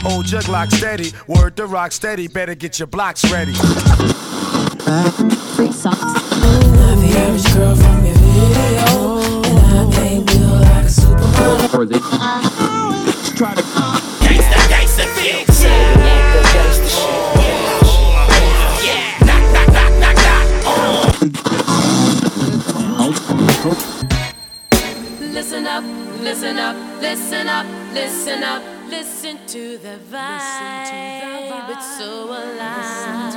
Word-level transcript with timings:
Star, 0.00 0.10
hold 0.10 0.30
your 0.30 0.40
Glock 0.42 0.70
steady. 0.72 1.12
Word 1.26 1.56
to 1.56 1.66
rock 1.66 1.92
steady, 1.92 2.28
better 2.28 2.54
get 2.54 2.78
your 2.78 2.86
blocks 2.86 3.30
ready. 3.30 3.52
Free 5.54 5.72
socks. 5.72 6.00
Not 6.00 6.96
the 6.98 7.14
average 7.16 7.54
girl 7.54 7.76
from 7.76 8.04
your 8.04 8.14
video, 8.14 9.20
and 9.44 9.94
I 9.94 10.06
ain't 10.06 10.26
built 10.26 10.60
like 10.62 10.84
a 10.84 10.88
supermodel. 10.88 12.00
try 13.36 13.54
to 13.54 13.62
Gangsta, 13.62 14.58
gangsta, 14.68 15.04
fix 15.14 15.60
Listen 25.20 25.66
up, 25.66 25.84
listen 26.20 26.58
up, 26.58 26.76
listen 27.00 27.48
up, 27.48 27.66
listen 27.94 28.42
up, 28.42 28.79
listen 29.54 29.78
to 29.78 29.78
the 29.78 29.98
vibe. 30.16 31.70
It's 31.70 31.98
so 31.98 32.24
alive. 32.28 33.34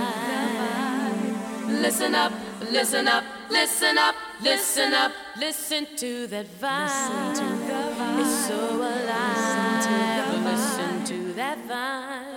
Listen 1.67 2.15
up, 2.15 2.31
listen 2.71 3.07
up, 3.07 3.23
listen 3.49 3.97
up, 3.97 4.15
listen 4.41 4.93
up, 4.93 5.11
listen 5.39 5.87
to 5.97 6.27
that 6.27 6.45
vibe. 6.59 7.31
It's 8.19 8.47
so 8.47 8.75
alive. 8.75 9.85
Listen 10.45 11.03
to 11.05 11.33
that 11.33 11.57
vibe. 11.67 12.33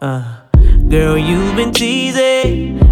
Uh, 0.00 0.40
girl, 0.88 1.16
you've 1.16 1.54
been 1.54 1.72
teasing. 1.72 2.82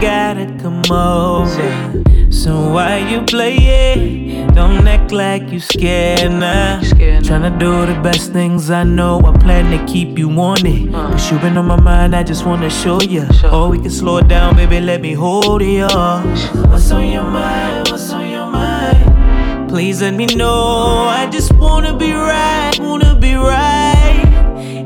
Gotta 0.00 0.46
come 0.62 0.82
over. 0.92 2.30
So 2.30 2.70
why 2.70 2.98
you 2.98 3.20
play 3.22 3.56
it? 3.56 4.54
Don't 4.54 4.86
act 4.86 5.10
like 5.10 5.50
you 5.50 5.58
scared 5.58 6.30
now. 6.30 6.80
Tryna 6.80 7.58
do 7.58 7.84
the 7.84 8.00
best 8.00 8.32
things 8.32 8.70
I 8.70 8.84
know. 8.84 9.20
I 9.20 9.36
plan 9.38 9.76
to 9.76 9.92
keep 9.92 10.16
you 10.16 10.30
on 10.40 10.64
it. 10.64 10.92
Cause 10.92 11.32
you 11.32 11.38
been 11.40 11.56
on 11.56 11.66
my 11.66 11.80
mind, 11.80 12.14
I 12.14 12.22
just 12.22 12.46
wanna 12.46 12.70
show 12.70 13.00
you. 13.02 13.22
Or 13.44 13.50
oh, 13.50 13.70
we 13.70 13.78
can 13.78 13.90
slow 13.90 14.18
it 14.18 14.28
down, 14.28 14.54
baby, 14.54 14.80
let 14.80 15.00
me 15.00 15.14
hold 15.14 15.62
up. 15.62 16.24
What's 16.70 16.92
on 16.92 17.08
your 17.10 17.24
mind? 17.24 17.88
What's 17.88 18.12
on 18.12 18.30
your 18.30 18.46
mind? 18.46 19.68
Please 19.68 20.00
let 20.00 20.14
me 20.14 20.26
know. 20.26 21.08
I 21.08 21.28
just 21.28 21.52
wanna 21.54 21.96
be 21.96 22.12
right, 22.12 22.78
wanna 22.78 23.16
be 23.18 23.34
right. 23.34 24.24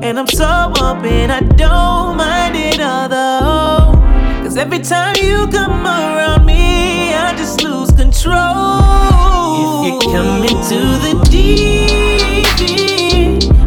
And 0.03 0.19
I'm 0.19 0.27
so 0.27 0.73
open, 0.81 1.31
I 1.31 1.41
don't 1.41 2.17
mind 2.17 2.57
it 2.57 2.81
although. 2.81 3.82
Cause 4.53 4.61
every 4.61 4.81
time 4.81 5.17
you 5.17 5.49
come 5.49 5.87
around 5.87 6.45
me, 6.45 7.15
I 7.15 7.35
just 7.35 7.63
lose 7.65 7.91
control. 7.93 8.37
If 9.81 10.05
you 10.05 10.13
come 10.13 10.43
into 10.45 10.77
the 11.01 11.15
deep 11.31 12.59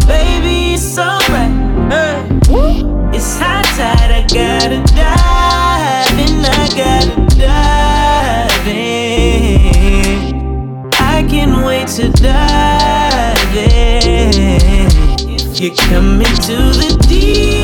baby, 0.06 0.76
it's 0.76 0.96
alright. 1.00 1.50
Hey. 1.90 2.22
It's 3.18 3.40
high 3.40 3.64
tide, 3.76 4.12
I 4.12 4.22
gotta 4.32 4.84
dive 4.94 6.20
in, 6.20 6.46
I 6.46 6.68
gotta 6.78 7.16
dive 7.36 8.68
in. 8.68 9.32
I 11.00 11.26
can't 11.28 11.66
wait 11.66 11.88
to 11.98 12.12
dive 12.12 13.56
in. 13.58 14.92
If 15.32 15.60
you 15.60 15.72
come 15.72 16.22
into 16.22 16.58
the 16.78 16.96
deep 17.10 17.55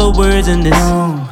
for 0.00 0.12
words 0.12 0.48
in 0.48 0.60
this. 0.60 0.80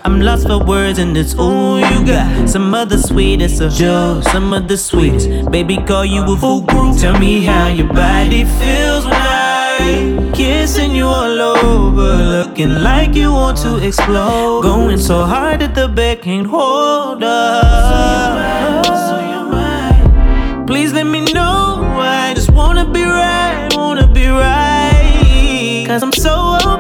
I'm 0.04 0.20
lost 0.20 0.46
for 0.46 0.58
words 0.62 0.98
in 0.98 1.14
this. 1.14 1.34
Ooh, 1.34 1.78
you 1.78 2.04
got 2.04 2.48
some 2.48 2.74
of 2.74 2.90
the 2.90 2.98
sweetest 2.98 3.62
of 3.62 3.72
Joe, 3.72 4.20
some 4.32 4.52
of 4.52 4.68
the 4.68 4.76
sweetest. 4.76 5.50
Baby, 5.50 5.78
call 5.78 6.04
you 6.04 6.22
a 6.22 6.36
fool. 6.36 6.66
Tell 6.94 7.18
me 7.18 7.44
how 7.44 7.68
your 7.68 7.88
body 7.88 8.44
feels 8.44 9.04
when 9.06 9.14
I 9.14 10.30
kissing 10.34 10.94
you 10.94 11.06
all 11.06 11.40
over, 11.40 12.10
looking 12.36 12.74
like 12.82 13.14
you 13.14 13.32
want 13.32 13.56
to 13.58 13.78
explode. 13.86 14.62
Going 14.62 14.98
so 14.98 15.24
hard 15.24 15.60
that 15.60 15.74
the 15.74 15.88
bed 15.88 16.20
can't 16.20 16.46
hold 16.46 17.24
up. 17.24 18.84
So 18.84 19.16
you're 19.30 19.50
right. 19.50 20.64
Please 20.66 20.92
let 20.92 21.06
me 21.06 21.20
know. 21.32 21.76
I 21.96 22.34
just 22.34 22.50
wanna 22.50 22.84
be 22.84 23.02
right, 23.02 23.68
wanna 23.74 24.06
be 24.06 24.26
right. 24.26 25.84
Cause 25.86 26.02
I'm 26.02 26.12
so 26.12 26.58
open, 26.66 26.77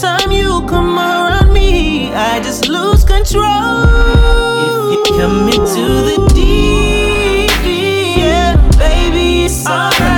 time 0.00 0.30
you 0.30 0.64
come 0.68 0.96
around 0.96 1.52
me, 1.52 2.12
I 2.12 2.40
just 2.40 2.68
lose 2.68 3.04
control. 3.04 3.82
If 4.92 5.08
you 5.08 5.16
come 5.18 5.48
into 5.48 5.84
the 6.08 6.30
deep 6.34 7.50
yeah, 7.64 8.56
baby, 8.78 9.46
it's 9.46 9.66
alright. 9.66 10.17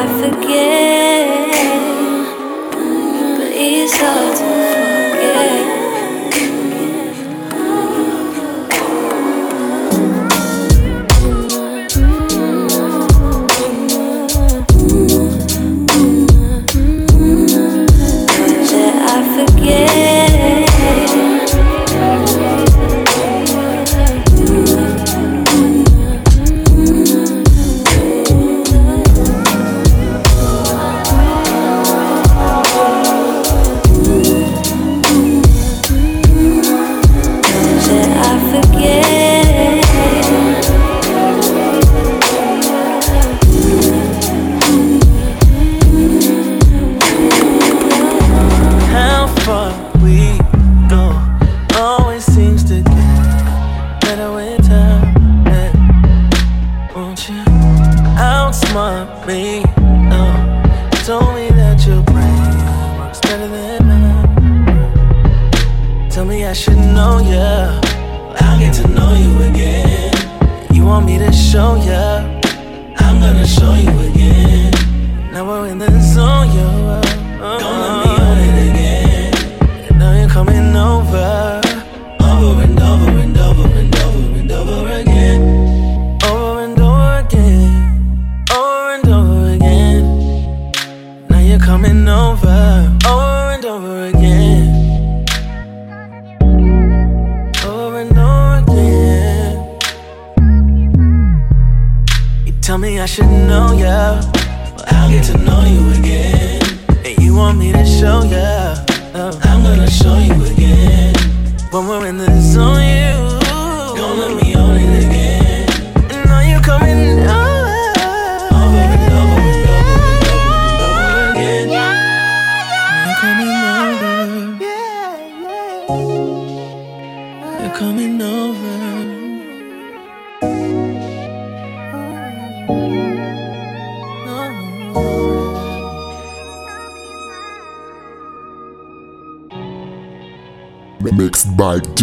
I 0.00 0.06
forget. 0.06 0.69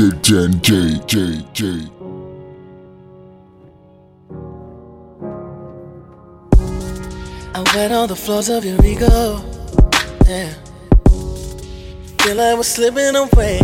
By 0.09 0.17
DJ 0.17 0.61
J 0.61 1.01
J 1.05 1.45
J. 1.53 1.87
I 7.53 7.63
wet 7.75 7.91
all 7.91 8.07
the 8.07 8.15
floors 8.15 8.49
of 8.49 8.63
your 8.63 8.83
ego. 8.85 9.43
Yeah. 10.27 10.53
Feel 12.19 12.41
I 12.41 12.53
was 12.53 12.67
slipping 12.67 13.15
away. 13.15 13.59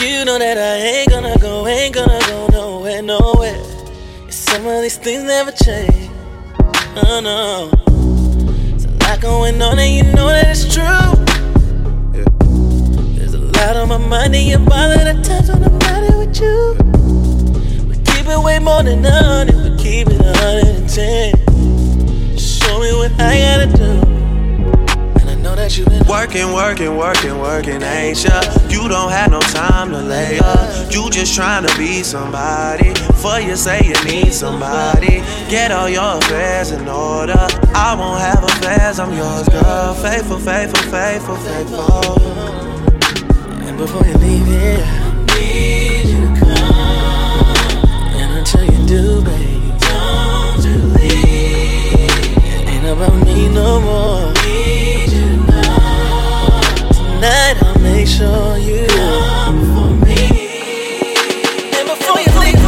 You 0.00 0.24
know 0.24 0.38
that 0.38 0.56
I 0.56 0.76
ain't 0.76 1.10
gonna 1.10 1.36
go, 1.38 1.66
ain't 1.66 1.94
gonna 1.94 2.20
go 2.26 2.46
nowhere, 2.52 3.02
nowhere. 3.02 3.62
Some 4.30 4.66
of 4.66 4.82
these 4.82 4.96
things 4.96 5.24
never 5.24 5.50
change. 5.50 6.10
Oh 6.96 7.20
no. 7.22 7.70
There's 8.70 8.84
a 8.84 8.90
lot 8.90 9.20
going 9.20 9.60
on, 9.60 9.78
and 9.78 9.94
you 9.94 10.12
know 10.14 10.28
that 10.28 10.46
it's 10.48 10.72
true. 10.72 11.27
A 13.60 13.76
on 13.80 13.88
my 13.88 13.98
mind, 13.98 14.34
and 14.34 14.46
you're 14.46 14.58
bothered 14.60 15.00
at 15.00 15.24
times 15.24 15.50
when 15.50 15.64
I'm 15.64 15.78
riding 15.80 16.18
with 16.18 16.40
you. 16.40 16.76
We 17.88 17.96
keep 18.04 18.26
it 18.26 18.38
way 18.38 18.58
more 18.60 18.82
than 18.82 19.02
honey, 19.02 19.52
we 19.54 19.76
keep 19.76 20.06
it 20.08 20.20
a 20.20 20.32
hundred 20.38 20.76
and 20.76 20.88
ten. 20.88 21.34
Show 22.38 22.78
me 22.78 22.92
what 22.92 23.12
I 23.20 23.38
gotta 23.44 23.76
do. 23.76 23.90
And 25.20 25.30
I 25.30 25.34
know 25.42 25.56
that 25.56 25.76
you've 25.76 25.88
been 25.88 26.06
Working, 26.06 26.52
working, 26.52 26.96
working, 26.96 27.38
working, 27.38 27.82
ain't 27.82 28.22
ya? 28.24 28.40
You 28.68 28.88
don't 28.88 29.10
have 29.10 29.30
no 29.30 29.40
time 29.40 29.90
to 29.90 30.00
lay 30.00 30.38
up. 30.38 30.92
You 30.92 31.10
just 31.10 31.34
trying 31.34 31.66
to 31.66 31.76
be 31.76 32.02
somebody. 32.02 32.94
For 33.20 33.40
you 33.40 33.56
say 33.56 33.80
you 33.84 33.94
need 34.04 34.32
somebody. 34.32 35.20
Get 35.50 35.72
all 35.72 35.88
your 35.88 36.18
affairs 36.18 36.70
in 36.70 36.88
order. 36.88 37.46
I 37.74 37.94
won't 37.98 38.20
have 38.20 38.44
affairs, 38.44 39.00
I'm 39.00 39.12
yours, 39.16 39.48
girl. 39.48 39.94
Faithful, 39.94 40.38
faithful, 40.38 40.90
faithful, 40.90 41.36
faithful. 41.36 42.37
Before 43.78 44.04
you 44.04 44.14
leave 44.14 44.44
here, 44.44 44.84
I 44.84 44.90
need 45.38 46.06
you 46.08 46.20
to 46.26 46.30
come. 46.40 47.56
And 48.16 48.38
until 48.38 48.64
you 48.64 48.86
do, 48.88 49.22
baby, 49.22 49.72
don't 49.78 50.64
you 50.66 50.78
leave. 50.98 52.10
It 52.42 52.68
ain't 52.68 52.86
about 52.86 53.14
me 53.24 53.48
no 53.48 53.80
more. 53.80 54.32
Need 54.42 55.12
you 55.12 55.28
to 55.28 55.36
know. 55.46 56.60
Tonight 56.90 57.56
I'll 57.62 57.78
make 57.78 58.08
sure 58.08 58.58
you 58.58 58.84
come 58.88 59.60
for 59.72 59.90
me. 60.04 60.18
And 61.78 61.86
before 61.86 62.18
you 62.18 62.32
leave, 62.40 62.58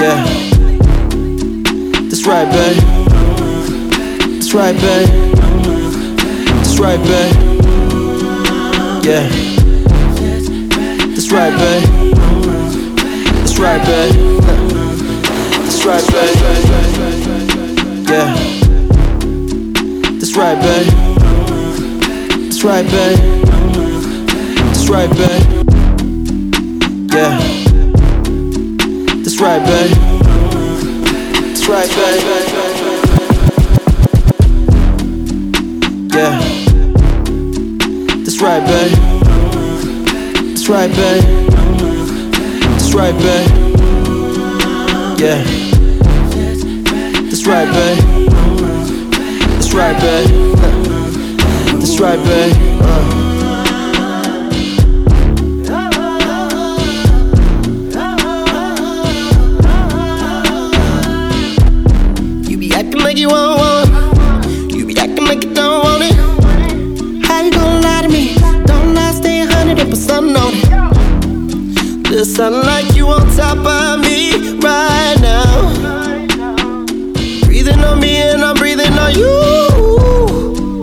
Yeah. 0.00 0.24
That's 2.08 2.26
right, 2.26 2.48
babe. 2.50 2.82
That's 4.34 4.52
right, 4.54 4.74
babe. 4.74 5.08
That's 6.56 6.78
right, 6.80 7.00
babe. 7.04 7.36
Yeah. 9.04 9.57
That's 11.30 11.40
right, 11.40 11.58
babe. 11.58 11.84
That's 13.34 13.58
right, 13.58 13.82
babe. 13.84 14.14
That's 15.60 15.84
right, 15.84 16.06
babe. 16.10 16.36
Yeah. 18.08 18.32
That's 20.18 20.34
right, 20.38 20.58
babe. 20.58 20.86
That's 22.44 22.64
right, 22.64 22.86
babe. 22.86 23.18
That's 24.68 24.88
right, 24.88 25.10
babe. 25.10 25.44
Yeah. 27.12 27.38
That's 29.22 29.38
right, 29.38 29.62
babe. 29.66 29.96
That's 31.44 31.68
right, 31.68 31.90
babe. 31.90 32.22
Yeah. 36.14 36.40
That's 38.24 38.40
right, 38.40 38.64
babe. 38.66 39.17
That's 40.68 40.90
right, 40.90 40.96
babe. 40.96 41.50
That's 42.72 42.92
right, 42.92 43.14
babe. 43.14 43.50
Yeah. 45.18 45.42
That's 47.22 47.46
right, 47.46 47.72
babe. 47.72 48.28
That's 49.48 49.72
right, 49.72 49.98
babe. 49.98 50.56
That's 51.80 51.98
right, 51.98 52.22
babe. 52.22 52.82
Uh. 52.82 53.17
Sound 72.38 72.54
like 72.66 72.94
you 72.94 73.04
on 73.08 73.26
top 73.34 73.58
of 73.58 73.98
me 73.98 74.30
right 74.60 75.16
now. 75.20 75.74
Breathing 77.46 77.80
on 77.80 77.98
me 77.98 78.18
and 78.18 78.42
I'm 78.42 78.54
breathing 78.54 78.92
on 78.92 79.12
you. 79.12 80.78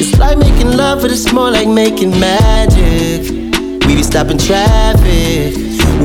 It's 0.00 0.18
like 0.18 0.38
making 0.38 0.72
love, 0.74 1.02
but 1.02 1.10
it's 1.10 1.30
more 1.30 1.50
like 1.50 1.68
making 1.68 2.18
magic. 2.18 3.30
We 3.86 3.96
be 3.96 4.02
stopping 4.02 4.38
traffic. 4.38 5.54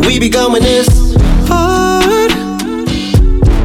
We 0.06 0.20
be 0.20 0.28
going 0.28 0.64
this 0.64 1.16
hard. 1.48 2.32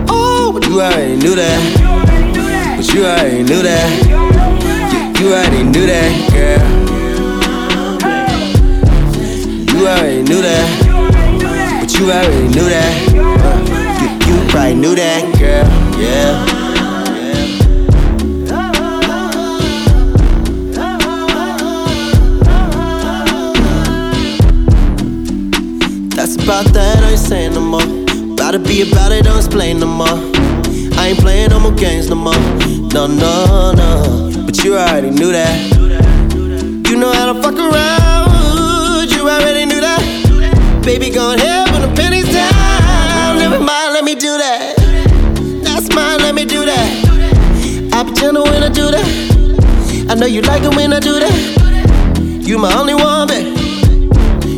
Oh, 0.09 0.53
but 0.55 0.69
you 0.69 0.81
already 0.81 1.17
knew 1.17 1.35
that. 1.35 2.77
But 2.77 2.95
you 2.95 3.05
already 3.07 3.43
knew 3.43 3.63
that. 3.63 3.91
You, 5.19 5.27
you 5.27 5.35
already 5.35 5.65
knew 5.65 5.87
that, 5.89 6.31
girl. 6.33 6.56
Already 9.97 10.23
knew 10.23 10.43
that. 10.43 11.81
But 11.81 11.99
you 11.99 12.11
already 12.11 12.49
knew 12.49 12.69
that. 12.69 13.15
Uh, 13.15 13.59
you, 14.01 14.09
you 14.27 14.51
probably 14.51 14.75
knew 14.75 14.95
that, 14.95 15.23
girl. 15.39 15.67
Yeah. 16.01 16.57
That's 26.15 26.35
about 26.37 26.67
that, 26.73 27.03
I 27.03 27.11
ain't 27.11 27.19
saying 27.19 27.55
no 27.55 27.61
more. 27.61 28.07
To 28.53 28.61
be 28.61 28.89
about 28.91 29.13
it, 29.13 29.25
don't 29.25 29.37
explain 29.37 29.81
no 29.81 29.87
more. 29.87 30.07
I 30.97 31.09
ain't 31.09 31.19
playing 31.19 31.51
no 31.51 31.59
more 31.61 31.73
games 31.73 32.09
no 32.09 32.15
more. 32.15 32.33
No, 32.95 33.07
no, 33.07 33.73
no. 33.73 34.45
But 34.47 34.65
you 34.65 34.77
already 34.79 35.11
knew 35.11 35.33
that. 35.33 35.75
You 36.89 36.97
know 36.97 37.13
how 37.13 37.33
to 37.33 37.43
fuck 37.43 37.55
around. 37.55 38.26
Baby, 40.87 41.11
go 41.11 41.35
ahead 41.35 41.69
when 41.73 41.83
the 41.83 41.93
pennies 41.97 42.33
down. 42.33 43.39
Never 43.39 43.59
mind, 43.59 43.93
let 43.93 44.05
me 44.05 44.15
do 44.15 44.39
that. 44.39 44.77
That's 45.65 45.93
mine, 45.93 46.21
let 46.21 46.33
me 46.33 46.45
do 46.45 46.65
that. 46.65 47.91
I 47.93 48.05
be 48.05 48.13
gentle 48.13 48.45
when 48.45 48.63
I 48.63 48.69
do 48.69 48.93
that. 48.93 50.07
I 50.09 50.15
know 50.15 50.27
you 50.27 50.43
like 50.43 50.63
it 50.63 50.73
when 50.77 50.93
I 50.93 51.01
do 51.01 51.19
that. 51.19 52.17
You 52.41 52.59
my 52.59 52.73
only 52.79 52.95
one, 52.95 53.27
babe. 53.27 53.59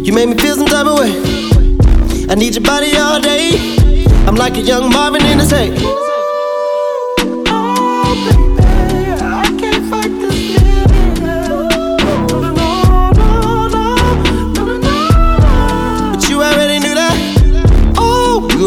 You 0.05 0.13
make 0.13 0.29
me 0.29 0.37
feel 0.37 0.57
some 0.57 0.67
type 0.67 0.87
of 0.87 0.99
way. 0.99 1.17
I 2.29 2.35
need 2.35 2.55
your 2.55 2.63
body 2.63 2.95
all 2.99 3.23
day. 3.23 3.57
I'm 4.27 4.37
like 4.37 4.59
a 4.59 4.61
young 4.61 4.93
Marvin 4.93 5.25
in 5.25 5.39
his 5.39 5.51
hay. 5.51 6.08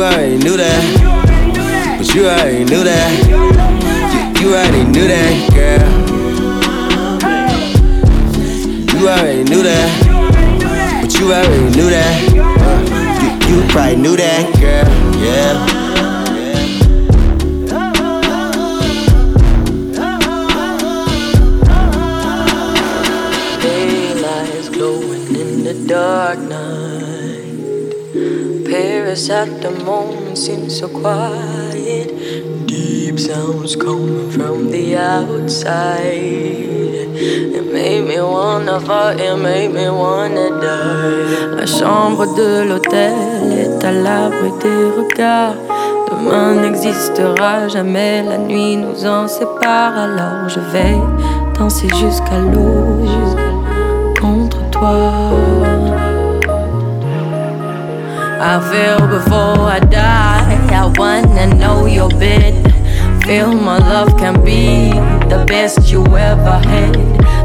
You 0.02 0.08
already 0.08 0.38
knew 0.38 0.58
that. 0.58 1.98
But 2.00 2.16
you 2.16 2.26
already 2.26 2.64
knew 2.66 2.84
that. 2.84 4.42
You, 4.42 4.56
already 4.56 4.84
knew 4.86 5.08
that, 5.08 5.54
girl. 5.54 5.90
You 9.00 9.08
already 9.08 9.44
knew 9.44 9.62
that. 9.62 9.90
But 11.04 11.14
you 11.20 11.32
already 11.32 11.76
knew 11.76 11.90
that. 11.92 12.34
Uh, 12.34 12.82
you, 13.22 13.62
you 13.62 13.70
probably 13.70 13.98
knew 13.98 14.18
that, 14.18 14.60
girl. 14.60 14.90
Yeah. 15.24 15.82
Dark. 25.88 26.51
Paris 29.12 29.30
at 29.30 29.62
the 29.62 29.72
moment 29.84 30.38
seems 30.38 30.80
so 30.80 30.88
quiet. 30.88 32.08
Deep 32.66 33.20
sounds 33.20 33.76
coming 33.76 34.32
from 34.32 34.72
the 34.72 34.96
outside. 34.96 36.16
It 37.58 37.74
made 37.74 38.08
me 38.08 38.22
wanna 38.22 38.80
fall, 38.80 39.20
it 39.20 39.36
made 39.36 39.74
me 39.74 39.90
wanna 39.90 40.48
die. 40.62 41.58
La 41.58 41.66
chambre 41.66 42.26
de 42.38 42.64
l'hôtel 42.70 43.52
est 43.52 43.84
à 43.84 43.92
l'abri 43.92 44.52
des 44.64 44.84
regards. 44.98 45.60
Demain 46.10 46.62
n'existera 46.62 47.68
jamais, 47.68 48.24
la 48.24 48.38
nuit 48.38 48.78
nous 48.78 49.06
en 49.06 49.28
sépare. 49.28 49.98
Alors 50.06 50.48
je 50.48 50.62
vais 50.72 50.96
danser 51.60 51.90
jusqu'à 51.90 52.40
l'eau 52.54 53.06
contre 54.22 54.70
toi. 54.70 55.51
I 58.44 58.58
feel 58.72 59.08
before 59.08 59.70
I 59.70 59.80
die. 59.80 60.58
I 60.74 60.92
wanna 60.98 61.46
know 61.54 61.86
your 61.86 62.10
bed. 62.10 62.54
Feel 63.24 63.54
my 63.54 63.78
love 63.78 64.18
can 64.18 64.44
be 64.44 64.90
the 65.30 65.46
best 65.48 65.92
you 65.92 66.04
ever 66.18 66.58
had. 66.66 66.98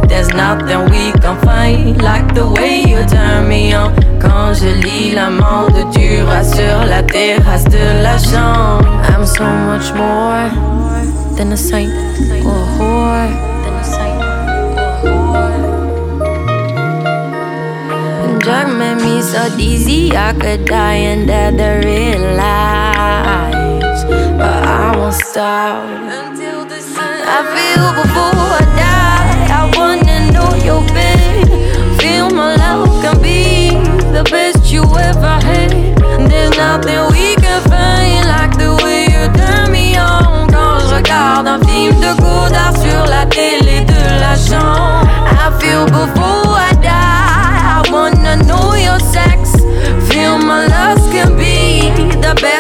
There's 0.09 0.31
nothing 0.31 0.85
we 0.87 1.13
can 1.21 1.39
find 1.45 2.01
like 2.01 2.35
the 2.35 2.49
way 2.49 2.81
you 2.81 3.05
turn 3.07 3.47
me 3.47 3.75
on. 3.75 3.93
Quand 4.19 4.55
je 4.55 4.69
lis 4.85 5.15
la 5.15 5.29
mort 5.29 5.71
de 5.71 5.85
tu 5.93 6.25
sur 6.55 6.87
la 6.89 7.03
terrasse 7.03 7.65
de 7.65 8.03
la 8.03 8.17
chambre. 8.17 8.89
I'm 9.11 9.27
so 9.27 9.45
much 9.45 9.93
more 9.93 10.49
than 11.37 11.53
a 11.53 11.57
saint 11.59 11.93
or 12.43 12.57
a 12.57 12.67
whore. 12.79 13.66
Drug 18.47 18.79
made 18.79 19.03
me 19.03 19.23
so 19.23 19.43
dizzy 19.57 20.17
I 20.17 20.33
could 20.33 20.67
die 20.67 21.03
and 21.11 21.27
dead 21.27 21.59
the 21.59 21.85
real 21.85 22.37
lies. 22.37 24.05
But 24.39 24.63
I 24.63 24.97
won't 24.97 25.15
stop 25.15 25.83
until 25.83 26.65
the 26.65 26.81
sun. 26.81 27.27
I 27.27 27.43
feel 27.55 27.87
before 28.01 28.39
I 28.55 28.65
die. 28.79 29.47
I 29.51 29.63
wanna 29.77 30.31
know 30.31 30.55
your 30.65 30.83
pain. 30.95 31.45
Feel 31.99 32.31
my 32.31 32.55
love 32.55 33.03
can 33.03 33.21
be 33.21 33.71
the 34.15 34.23
best 34.31 34.71
you 34.71 34.85
ever 34.95 35.35
had. 35.43 35.73
There's 36.31 36.57
nothing 36.57 37.03
we 37.11 37.35
can 37.43 37.61
find 37.69 38.29
like 38.29 38.57
the 38.57 38.79
way 38.85 39.11
you 39.11 39.27
turn 39.35 39.73
me 39.73 39.97
on. 39.97 40.47
Quand 40.53 40.79
je 40.89 40.95
regarde 40.95 41.49
un 41.49 41.59
film 41.67 41.99
de 41.99 42.15
Godard 42.23 42.77
sur 42.79 43.07
la 43.07 43.27
télé 43.27 43.81
de 43.81 44.21
la 44.21 44.37
chambre. 44.37 45.05
I 45.35 45.51
feel 45.59 45.85
before 45.87 46.36
the 52.23 52.35
best 52.41 52.56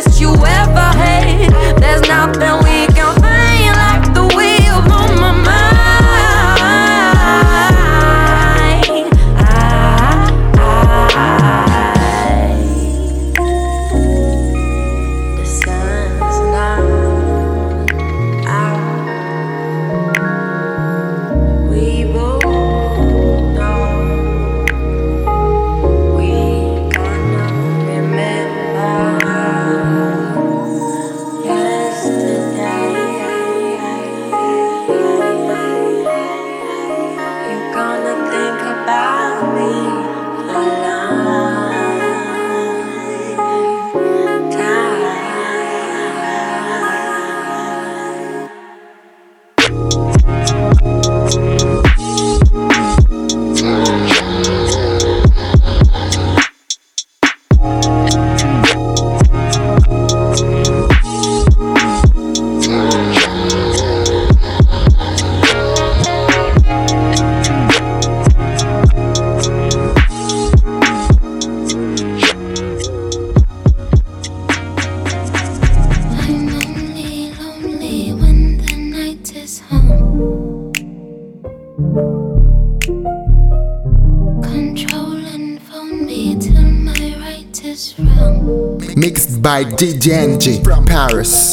By 89.77 89.83
from 90.65 90.87
Paris. 90.87 91.46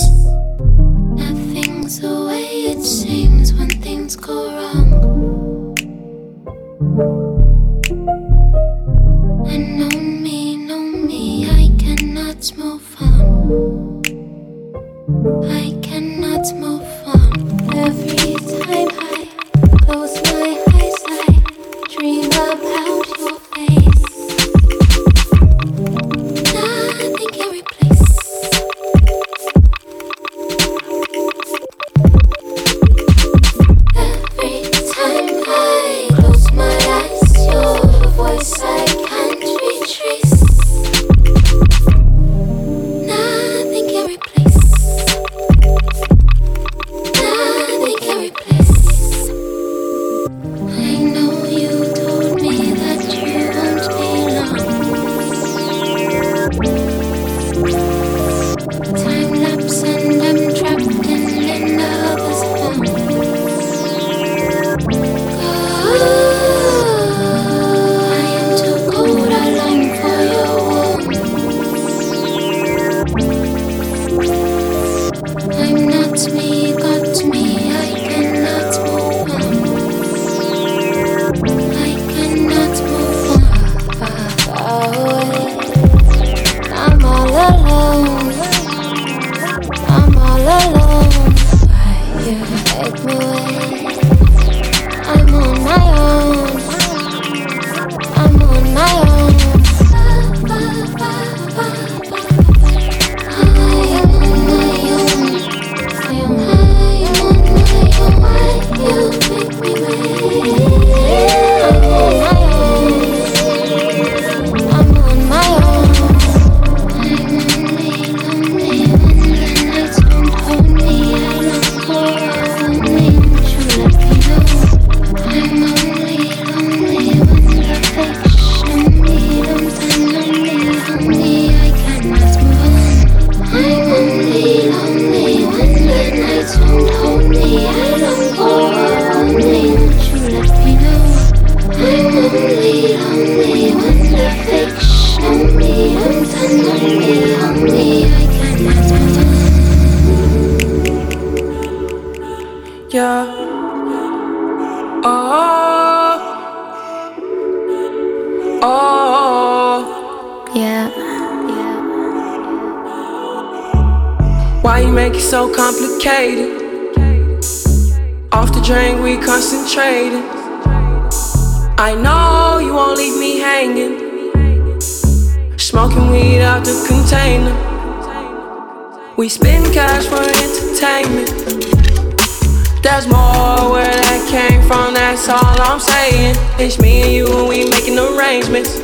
That's 185.16 185.30
all 185.30 185.62
I'm 185.62 185.80
saying. 185.80 186.36
It's 186.58 186.80
me 186.80 187.04
and 187.04 187.12
you, 187.12 187.28
and 187.28 187.48
we 187.48 187.70
making 187.70 188.00
arrangements. 188.00 188.80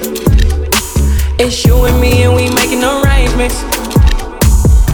It's 1.40 1.66
you 1.66 1.86
and 1.86 2.00
me, 2.00 2.22
and 2.22 2.36
we 2.36 2.54
making 2.54 2.84
arrangements. 2.84 3.64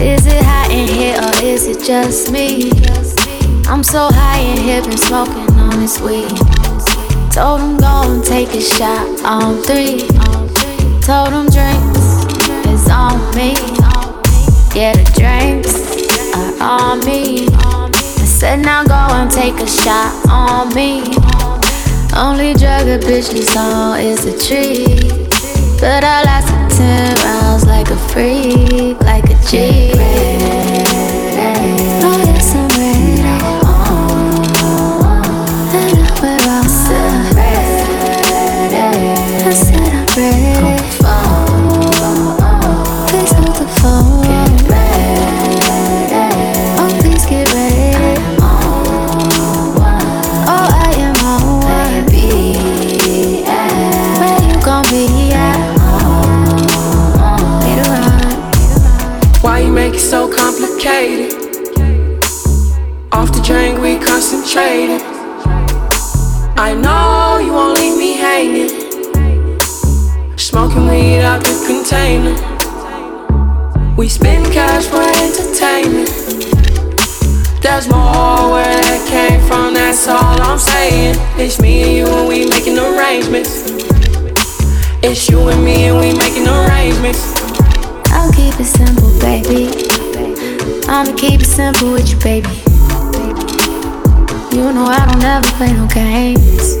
Is 0.00 0.24
it 0.24 0.42
hot 0.42 0.70
in 0.70 0.88
here 0.88 1.20
or 1.20 1.44
is 1.44 1.66
it 1.66 1.84
just 1.84 2.32
me? 2.32 2.70
I'm 3.68 3.82
so 3.82 4.08
high 4.10 4.40
in 4.40 4.56
here, 4.56 4.80
been 4.80 4.96
smoking 4.96 5.50
on 5.60 5.78
this 5.78 6.00
weed. 6.00 6.30
Told 7.32 7.60
him 7.60 7.76
go 7.76 8.10
and 8.10 8.24
take 8.24 8.54
a 8.54 8.60
shot 8.62 9.06
on 9.22 9.62
three. 9.64 10.08
Told 11.04 11.32
him 11.36 11.50
drinks 11.52 12.24
is 12.64 12.88
on 12.88 13.20
me. 13.36 13.52
Yeah, 14.74 14.94
the 14.96 15.04
drinks 15.14 15.74
are 16.34 16.62
on 16.62 17.04
me. 17.04 17.75
Said 18.36 18.60
now 18.60 18.84
go 18.84 18.92
and 18.92 19.30
take 19.30 19.54
a 19.60 19.66
shot 19.66 20.28
on 20.28 20.68
me. 20.74 21.00
Only 22.14 22.52
drug 22.52 22.86
a 22.86 22.98
bitch 22.98 23.32
is 23.34 23.56
on 23.56 23.98
is 23.98 24.26
a 24.26 24.36
tree. 24.38 25.08
But 25.80 26.04
I 26.04 26.22
lasted 26.22 26.76
10 26.76 27.16
rounds 27.24 27.64
like 27.64 27.88
a 27.88 27.96
freak, 27.96 29.00
like 29.00 29.24
a 29.30 29.36
G. 29.48 31.05
concentrated. 64.56 65.02
I 66.56 66.74
know 66.74 67.38
you 67.44 67.52
won't 67.52 67.78
leave 67.78 67.98
me 67.98 68.14
hanging. 68.14 68.70
Smoking 70.38 70.88
weed 70.88 71.20
out 71.20 71.42
the 71.42 71.54
container. 71.66 72.34
We 73.96 74.08
spend 74.08 74.46
cash 74.52 74.86
for 74.86 75.02
entertainment. 75.02 76.08
There's 77.62 77.88
more 77.88 78.52
where 78.52 78.80
that 78.80 79.06
came 79.08 79.40
from, 79.46 79.74
that's 79.74 80.08
all 80.08 80.40
I'm 80.40 80.58
saying. 80.58 81.16
It's 81.38 81.60
me 81.60 81.82
and 81.82 81.92
you, 81.96 82.06
and 82.06 82.28
we 82.28 82.46
making 82.48 82.78
arrangements. 82.78 83.64
It's 85.02 85.28
you 85.28 85.48
and 85.48 85.64
me, 85.64 85.88
and 85.88 85.98
we 85.98 86.14
making 86.16 86.46
arrangements. 86.46 87.34
I'll 88.12 88.32
keep 88.32 88.58
it 88.58 88.64
simple, 88.64 89.10
baby. 89.20 89.68
I'ma 90.88 91.14
keep 91.16 91.40
it 91.40 91.46
simple 91.46 91.92
with 91.92 92.08
you, 92.10 92.18
baby. 92.20 92.65
You 94.56 94.72
know 94.72 94.86
I 94.86 95.04
don't 95.04 95.22
ever 95.22 95.46
play 95.58 95.70
no 95.74 95.86
games. 95.88 96.80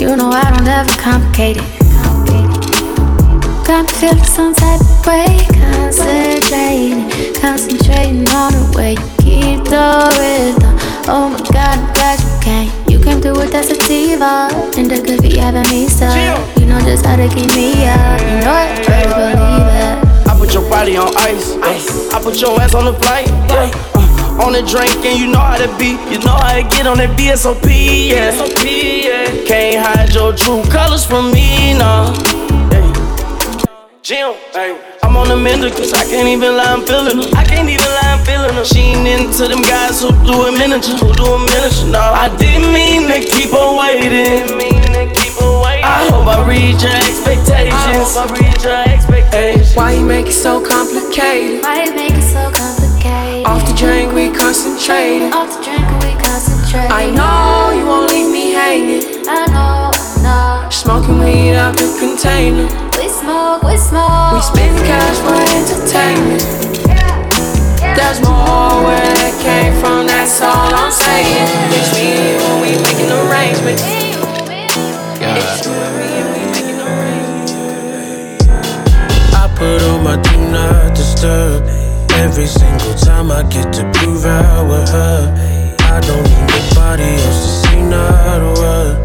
You 0.00 0.16
know 0.16 0.30
I 0.32 0.48
don't 0.48 0.66
ever 0.66 0.88
complicate 0.96 1.58
it. 1.58 1.68
Got 3.66 3.84
me 3.84 3.92
feeling 4.00 4.24
some 4.24 4.54
type 4.54 4.80
of 4.80 5.06
way. 5.06 5.44
Concentrating, 5.52 7.04
concentrating 7.34 8.26
on 8.32 8.50
the 8.56 8.72
way 8.74 8.92
you 8.92 9.08
keep 9.20 9.64
the 9.68 10.08
rhythm. 10.16 10.72
Oh 11.04 11.28
my 11.28 11.38
god, 11.52 11.76
I'm 11.76 11.92
glad 11.92 12.18
you 12.24 12.32
came. 12.40 12.70
You 12.88 13.04
came 13.04 13.20
through 13.20 13.36
with 13.36 13.52
that 13.52 13.66
sativa. 13.66 14.48
And 14.78 14.90
it 14.90 15.04
could 15.04 15.20
be 15.20 15.36
having 15.36 15.68
me 15.68 15.86
stuck. 15.86 16.16
You 16.58 16.64
know 16.64 16.80
just 16.80 17.04
how 17.04 17.16
to 17.16 17.28
keep 17.28 17.52
me 17.52 17.84
up. 17.84 18.20
You 18.24 18.40
know 18.40 18.56
I 18.56 18.80
try 18.80 19.02
to 19.04 19.12
believe 19.20 19.68
it. 19.68 20.28
I 20.30 20.38
put 20.38 20.54
your 20.54 20.66
body 20.70 20.96
on 20.96 21.14
ice. 21.14 21.56
ice. 21.60 22.10
I 22.10 22.22
put 22.22 22.40
your 22.40 22.58
ass 22.58 22.74
on 22.74 22.86
the 22.86 22.94
flight. 22.94 23.28
Yeah. 23.28 24.01
On 24.40 24.52
the 24.52 24.62
drink, 24.62 25.04
and 25.04 25.18
you 25.18 25.26
know 25.28 25.38
how 25.38 25.58
to 25.58 25.68
be. 25.78 25.98
You 26.10 26.18
know 26.24 26.34
how 26.34 26.54
to 26.56 26.62
get 26.62 26.86
on 26.86 26.96
that 26.98 27.10
VSOP, 27.18 27.66
Yeah. 28.08 28.32
VSOP, 28.32 28.64
yeah. 29.04 29.44
Can't 29.46 29.84
hide 29.84 30.14
your 30.14 30.32
true 30.34 30.62
colors 30.70 31.04
from 31.04 31.30
me, 31.30 31.74
no. 31.74 32.12
Hey. 32.72 32.86
Jim, 34.02 34.34
hey. 34.52 34.78
I'm 35.02 35.16
on 35.16 35.28
the 35.28 35.36
mender, 35.36 35.70
cause 35.70 35.92
I 35.92 36.04
can't 36.04 36.28
even 36.28 36.56
lie, 36.56 36.72
I'm 36.72 36.82
feeling 36.86 37.18
her. 37.18 37.28
I 37.36 37.44
can't 37.44 37.68
even 37.68 37.84
lie, 37.84 38.16
I'm 38.16 38.24
feeling 38.24 38.54
her. 38.54 38.64
She 38.64 38.80
ain't 38.96 39.06
into 39.06 39.46
them 39.48 39.62
guys 39.62 40.00
who 40.00 40.10
do 40.24 40.48
a 40.48 40.50
miniature, 40.50 40.96
who 40.96 41.12
do 41.12 41.26
a 41.26 41.38
miniature. 41.38 41.92
No, 41.92 42.00
I 42.00 42.32
didn't 42.38 42.72
mean 42.72 43.08
to 43.12 43.20
keep 43.20 43.50
her 43.50 43.68
waiting. 43.76 44.62
I 45.84 46.08
hope 46.10 46.26
I 46.26 46.46
read 46.48 46.80
your 46.80 46.92
expectations. 46.94 47.74
I 47.74 47.94
hope 47.98 48.30
I 48.30 48.32
read 48.38 48.62
your 48.62 48.82
expectations. 48.94 49.74
Why 49.74 49.92
you 49.92 50.06
make 50.06 50.26
it 50.28 50.32
so 50.32 50.64
complicated? 50.64 51.62
Why 51.62 51.84
you 51.84 51.94
make 51.94 52.14
it 52.14 52.22
so 52.22 52.38
complicated? 52.50 52.71
Off 53.82 53.88
the 53.88 53.94
drink, 53.98 54.14
we 54.14 54.30
concentrated. 54.30 55.34
Off 55.34 55.58
the 55.58 55.64
drink, 55.64 55.82
we 56.06 56.14
concentrate. 56.22 56.86
I 56.86 57.10
know 57.10 57.74
you 57.74 57.84
won't 57.84 58.12
leave 58.12 58.30
me 58.30 58.52
hanging. 58.52 59.26
I 59.26 59.42
know, 59.50 59.90
I 59.90 60.22
know. 60.22 60.70
Smoking 60.70 61.18
weed 61.18 61.56
out 61.56 61.74
the 61.74 61.90
container. 61.98 62.70
We 62.94 63.10
smoke, 63.10 63.64
we 63.66 63.76
smoke. 63.76 64.38
We 64.38 64.40
spend 64.40 64.78
cash 64.86 65.18
for 65.26 65.34
entertainment. 65.34 66.46
There's 67.98 68.22
more 68.22 68.86
where 68.86 69.02
that 69.02 69.34
came 69.42 69.74
from, 69.82 70.06
that's 70.06 70.38
all 70.40 70.70
I'm 70.70 70.94
saying. 70.94 71.50
It's 71.74 71.90
me 71.98 72.14
and 72.14 72.22
you, 72.22 72.38
and 72.38 72.62
we 72.62 72.78
making 72.86 73.10
arrangements. 73.10 73.82
It's 73.82 74.14
you 75.66 75.74
and 75.74 75.90
me, 75.98 76.06
and 76.22 76.30
we 76.30 76.38
making 76.54 76.78
arrangements. 76.78 78.46
I 79.34 79.50
put 79.58 79.82
on 79.90 80.06
my 80.06 80.22
do 80.22 80.38
not 80.54 80.94
disturb. 80.94 81.81
Every 82.22 82.46
single 82.46 82.94
time 82.94 83.32
I 83.32 83.42
get 83.42 83.72
to 83.72 83.90
prove 83.94 84.24
out 84.24 84.70
with 84.70 84.88
her. 84.90 85.34
I 85.80 85.98
don't 85.98 86.22
need 86.22 86.46
nobody 86.54 87.02
else 87.02 87.40
to 87.42 87.50
see 87.66 87.82
not 87.82 88.38
a 88.38 88.52
word. 88.62 88.96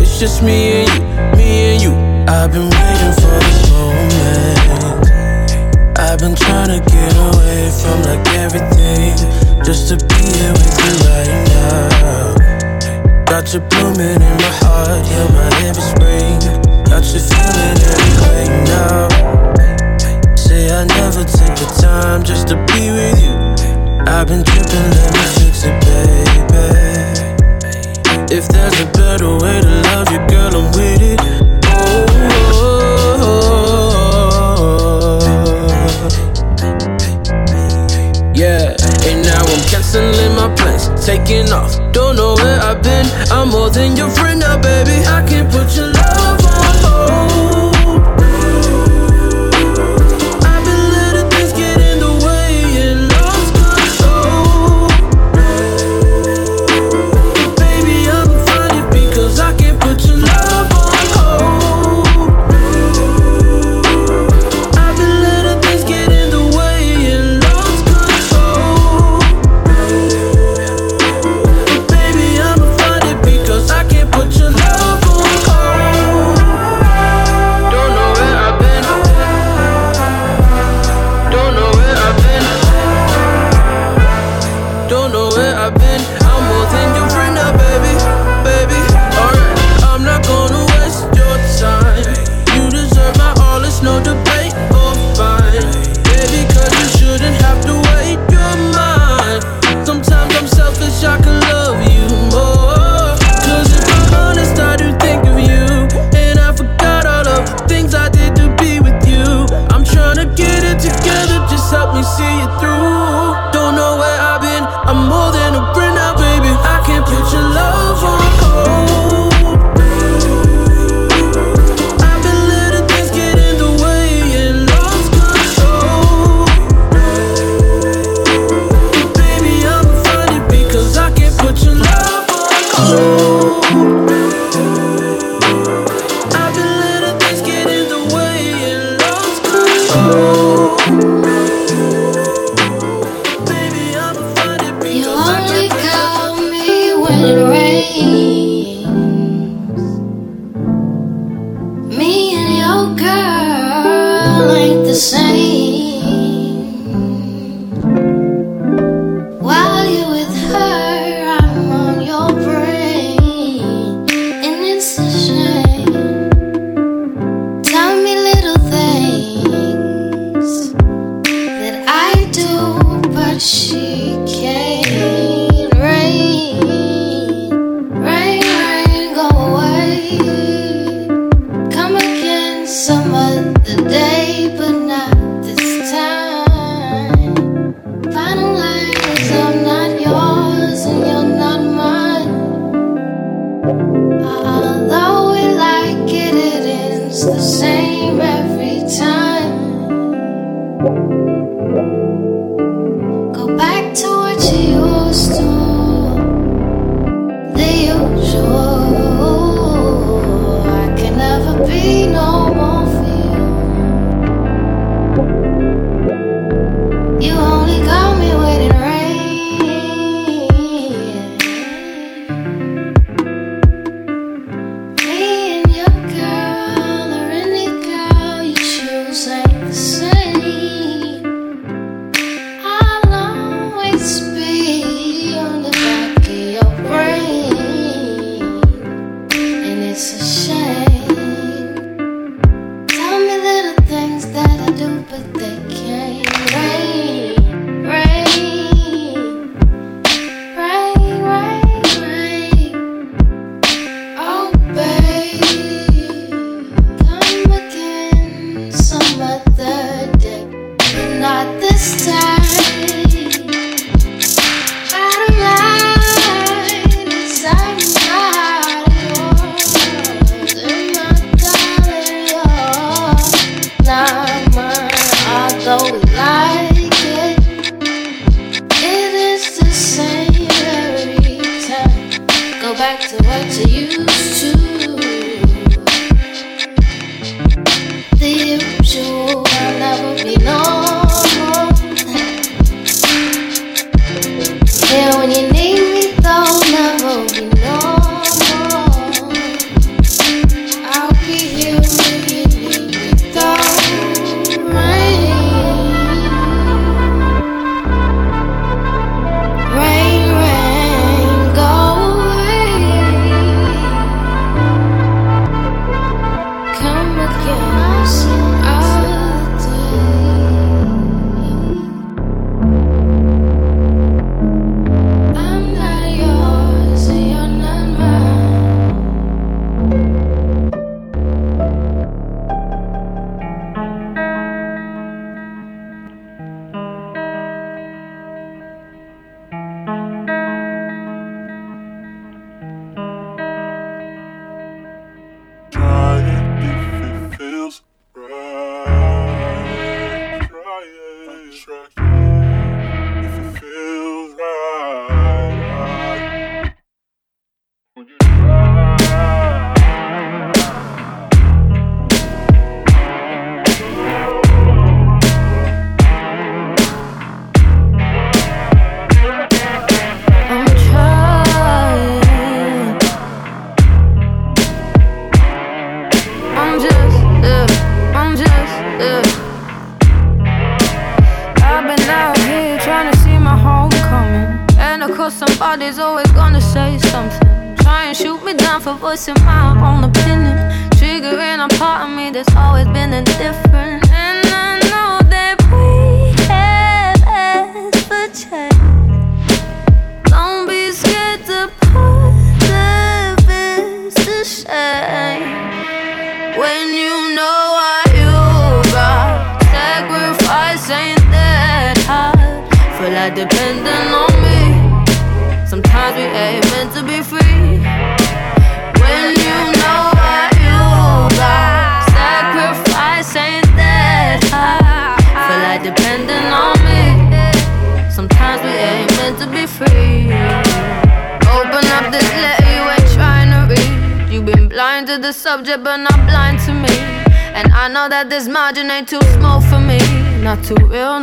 It's 0.00 0.18
just 0.18 0.42
me 0.42 0.72
and 0.72 0.88
you, 0.88 1.00
me 1.36 1.48
and 1.74 1.82
you. 1.82 1.92
I've 2.32 2.50
been 2.50 2.70
waiting 2.72 3.14
for 3.20 3.36
this 3.44 3.70
moment. 3.70 5.04
I've 5.98 6.18
been 6.18 6.34
trying 6.34 6.72
to 6.72 6.80
get 6.90 7.12
away 7.28 7.68
from 7.68 8.00
like 8.08 8.26
everything. 8.40 9.12
Just 9.62 9.88
to 9.90 9.96
be 10.00 10.16
here 10.32 10.52
with 10.56 10.80
you 10.80 10.92
right 11.12 11.28
now. 11.52 13.24
Got 13.26 13.52
you 13.52 13.60
blooming 13.60 14.16
in 14.16 14.36
my 14.40 14.52
heart, 14.64 15.04
yeah, 15.12 15.28
my 15.28 15.48
every 15.68 15.82
spring. 15.82 16.40
Got 16.88 17.04
you 17.12 17.20
feeling 17.20 17.78
every 17.84 18.12
way 18.24 18.64
now. 18.64 19.55
Say 20.66 20.74
I 20.74 20.84
never 20.84 21.22
take 21.22 21.54
the 21.54 21.66
time 21.80 22.24
just 22.24 22.48
to 22.48 22.56
be 22.56 22.90
with 22.90 23.22
you. 23.22 23.30
I've 24.12 24.26
been 24.26 24.42
tripping, 24.42 24.90
let 24.98 25.12
me 25.14 25.20
fix 25.38 25.62
it, 25.62 25.80
baby. 25.86 26.26
If 28.34 28.48
there's 28.48 28.80
a 28.80 28.86
better 28.90 29.30
way 29.38 29.60
to 29.60 29.68
love 29.94 30.10
you, 30.10 30.18
girl, 30.26 30.56
I'm 30.56 30.72
with 30.74 31.02
it. 31.02 31.20
Oh, 31.70 32.02
yeah, 38.34 38.74
and 39.06 39.22
now 39.22 39.42
I'm 39.46 39.62
canceling 39.70 40.34
my 40.34 40.48
plans, 40.56 40.90
taking 41.06 41.52
off. 41.52 41.78
Don't 41.92 42.16
know 42.16 42.34
where 42.34 42.58
I've 42.60 42.82
been. 42.82 43.06
I'm 43.30 43.50
more 43.50 43.70
than 43.70 43.96
your 43.96 44.10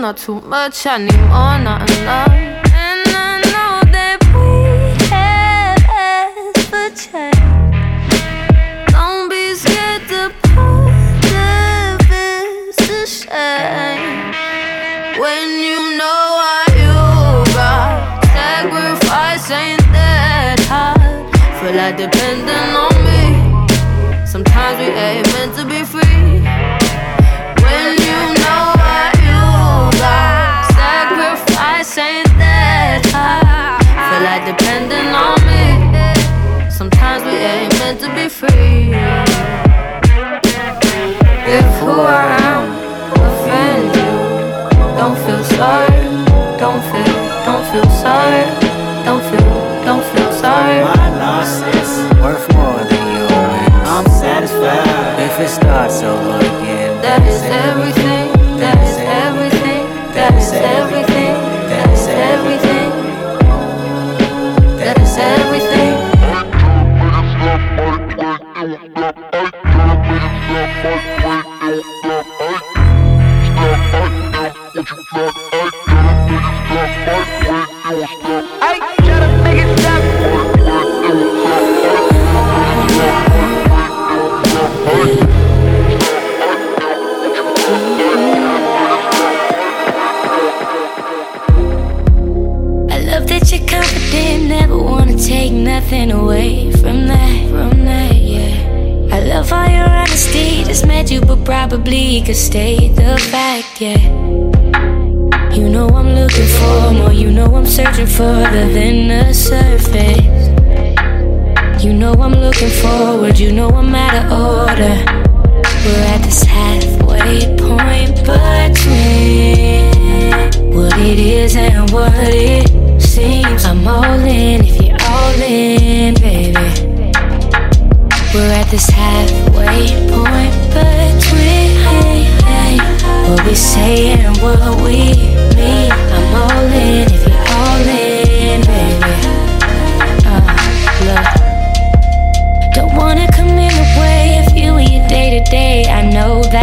not 0.03 0.17
too 0.17 0.41
much 0.41 0.85
anymore, 0.85 1.59
not 1.59 1.89
enough. 1.89 2.62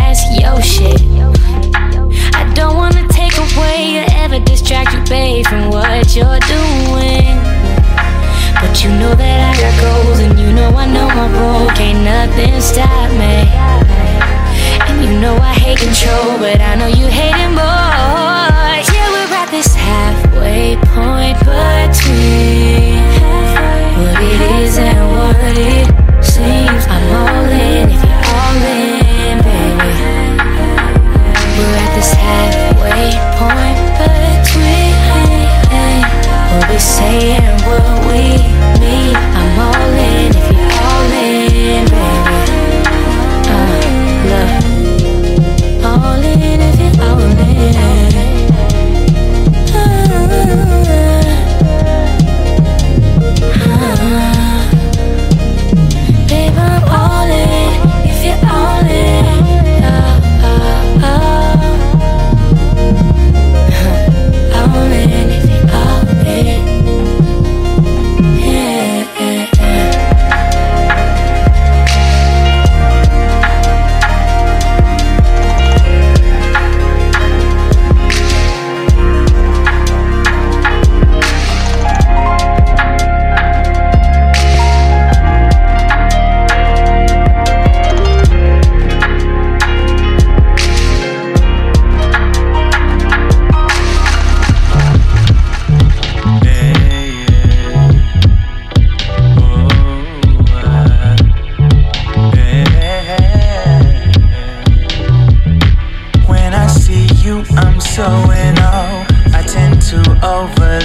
that's 0.00 0.22
your 0.40 0.60
shit. 0.62 1.00
I 2.40 2.42
don't 2.54 2.76
wanna 2.76 3.06
take 3.08 3.36
away 3.46 4.00
or 4.00 4.06
ever 4.22 4.38
distract 4.40 4.92
you, 4.94 5.02
babe, 5.04 5.46
from 5.46 5.70
what 5.70 6.16
you're 6.16 6.42
doing. 6.56 7.36
But 8.60 8.72
you 8.82 8.90
know 9.00 9.14
that 9.22 9.38
I 9.48 9.52
got 9.62 9.74
goals, 9.84 10.18
and 10.20 10.38
you 10.38 10.52
know 10.52 10.70
I 10.84 10.86
know 10.86 11.08
my 11.08 11.28
role. 11.38 11.68
Can't 11.78 12.00
nothing 12.04 12.60
stop 12.60 13.08
me. 13.22 13.36
And 14.88 14.96
you 15.04 15.12
know 15.20 15.36
I 15.36 15.54
hate 15.64 15.78
control, 15.78 16.38
but 16.38 16.60
I 16.60 16.74
know 16.74 16.88
you 16.88 17.06
hate 17.06 17.38
it, 17.44 17.54
both. 17.56 17.69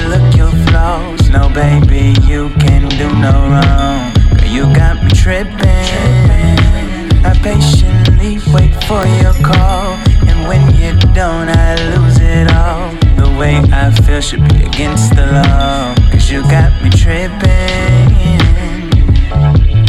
Overlook 0.06 0.36
your 0.36 0.52
flaws. 0.68 1.30
No, 1.30 1.50
baby, 1.50 2.14
you 2.24 2.50
can 2.60 2.88
do 2.90 3.08
no 3.20 3.32
wrong. 3.50 4.14
Girl, 4.38 4.50
you 4.50 4.64
got 4.76 5.04
me 5.04 5.12
tripping. 5.12 5.56
I 7.26 7.34
patiently 7.42 8.40
wait 8.54 8.74
for 8.86 9.06
your 9.22 9.34
call. 9.44 9.98
And 10.28 10.48
when 10.48 10.62
you 10.76 10.94
don't, 11.14 11.50
I 11.50 11.76
lose 11.96 12.20
it 12.20 12.52
all. 12.54 12.92
The 13.16 13.38
way 13.40 13.58
I 13.72 13.92
feel 13.92 14.22
should 14.22 14.48
be 14.50 14.64
against 14.64 15.16
the 15.16 15.26
law. 15.26 15.96
Cause 16.12 16.30
you 16.30 16.42
got 16.44 16.72
me 16.84 16.90
tripping. 16.90 18.06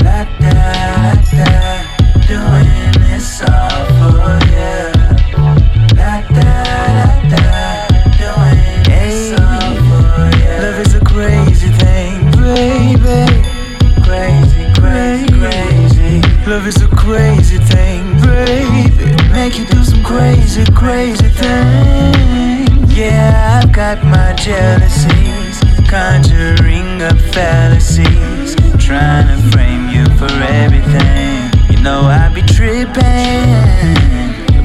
La 0.02 0.24
crazy, 20.56 20.72
crazy 20.72 21.28
things. 21.28 22.96
Yeah, 22.96 23.60
I've 23.62 23.72
got 23.72 24.02
my 24.04 24.32
jealousies, 24.34 25.60
conjuring 25.86 27.02
up 27.02 27.18
fallacies, 27.34 28.56
trying 28.78 29.26
to 29.28 29.36
frame 29.50 29.90
you 29.90 30.04
for 30.16 30.32
everything. 30.42 31.50
You 31.70 31.82
know 31.82 32.00
I 32.02 32.30
be 32.34 32.40
tripping, 32.42 32.94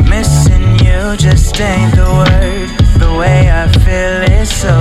missing 0.10 0.80
you 0.86 1.18
just 1.18 1.60
ain't 1.60 1.94
the 1.96 2.08
word. 2.08 2.70
The 3.00 3.14
way 3.18 3.52
I 3.52 3.68
feel 3.84 4.40
is 4.40 4.50
so 4.50 4.81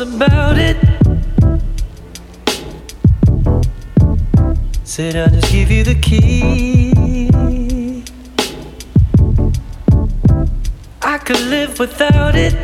About 0.00 0.56
it. 0.56 0.78
Said 4.82 5.14
I'll 5.14 5.28
just 5.28 5.52
give 5.52 5.70
you 5.70 5.84
the 5.84 5.94
key. 5.96 8.02
I 11.02 11.18
could 11.18 11.40
live 11.40 11.78
without 11.78 12.34
it. 12.34 12.54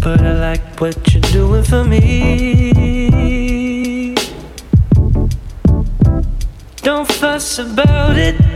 But 0.00 0.22
I 0.22 0.32
like 0.48 0.80
what 0.80 0.96
you're 1.12 1.20
doing 1.32 1.64
for 1.64 1.84
me. 1.84 2.72
Don't 6.76 7.06
fuss 7.06 7.58
about 7.58 8.16
it. 8.16 8.49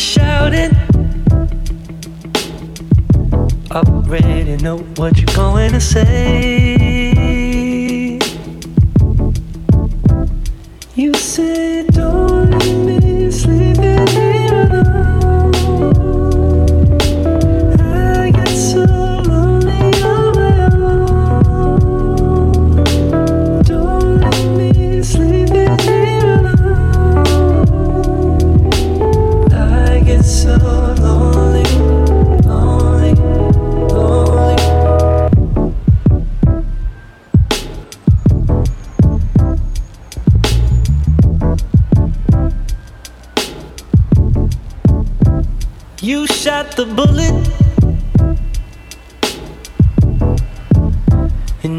Shouting. 0.00 0.74
Already 3.70 4.56
know 4.56 4.78
what 4.96 5.18
you're 5.18 5.36
going 5.36 5.72
to 5.72 5.80
say. 5.80 6.79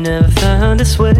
Never 0.01 0.31
found 0.31 0.81
its 0.81 0.97
way. 0.97 1.13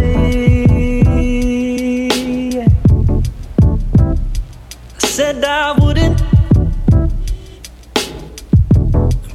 I 4.96 4.98
said 4.98 5.44
I 5.44 5.74
wouldn't, 5.80 6.20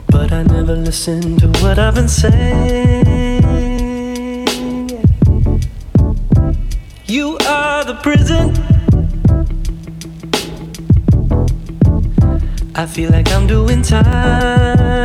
but 0.08 0.32
I 0.32 0.42
never 0.42 0.74
listened 0.74 1.38
to 1.40 1.48
what 1.62 1.78
I've 1.78 1.94
been 1.94 2.08
saying. 2.08 3.44
You 7.06 7.38
are 7.46 7.84
the 7.84 7.94
prison. 8.02 8.52
I 12.74 12.86
feel 12.86 13.10
like 13.10 13.30
I'm 13.30 13.46
doing 13.46 13.82
time. 13.82 14.95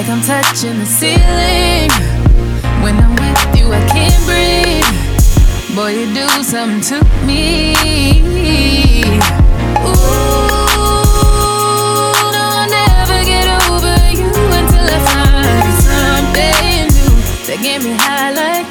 Like 0.00 0.08
I'm 0.08 0.22
touching 0.22 0.78
the 0.78 0.86
ceiling. 0.86 1.90
When 2.82 2.96
I'm 2.96 3.14
with 3.16 3.58
you, 3.58 3.70
I 3.70 3.80
can't 3.92 4.16
breathe. 4.24 5.76
Boy, 5.76 5.90
you 5.90 6.06
do 6.14 6.26
something 6.42 6.80
to 6.88 7.04
me. 7.26 7.74
Ooh. 9.84 9.92
No, 12.32 12.44
I'll 12.56 12.70
never 12.70 13.20
get 13.28 13.46
over 13.68 13.96
you 14.16 14.32
until 14.58 14.86
I 14.88 15.00
find 15.10 15.72
something 15.84 16.86
new 16.96 17.14
that 17.46 17.58
get 17.62 17.82
me 17.82 17.92
high 17.92 18.30
like 18.32 18.69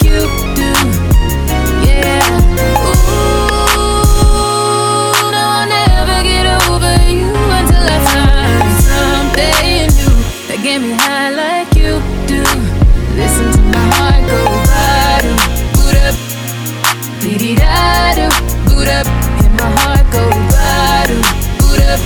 up, 18.89 19.07
and 19.43 19.53
my 19.59 19.69
heart 19.81 20.05
go 20.11 20.23
bada, 20.51 21.17
boot 21.59 21.81
up, 21.91 22.01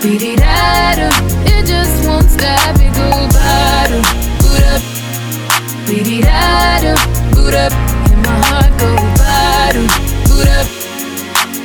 dee 0.00 0.36
da 0.36 0.94
do. 0.96 1.08
It 1.46 1.66
just 1.66 2.06
won't 2.06 2.28
stop, 2.30 2.76
it 2.80 2.92
go 2.94 3.08
bada, 3.36 3.98
boot 4.40 4.62
up. 4.72 4.82
Beat 5.86 6.24
da 6.24 6.80
do, 6.80 6.94
boot 7.34 7.54
up, 7.54 7.72
and 8.10 8.20
my 8.24 8.36
heart 8.48 8.72
go 8.80 8.90
bada, 9.20 9.82
boot 10.28 10.48
up. 10.58 10.66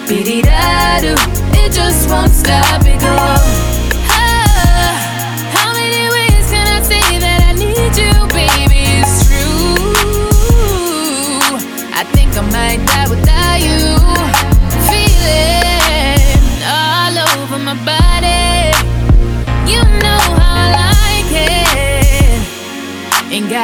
Beat 0.07 0.45
da 0.45 0.99
do, 0.99 1.13
it 1.61 1.71
just 1.71 2.09
won't 2.09 2.31
stop, 2.31 2.85
it 2.85 2.98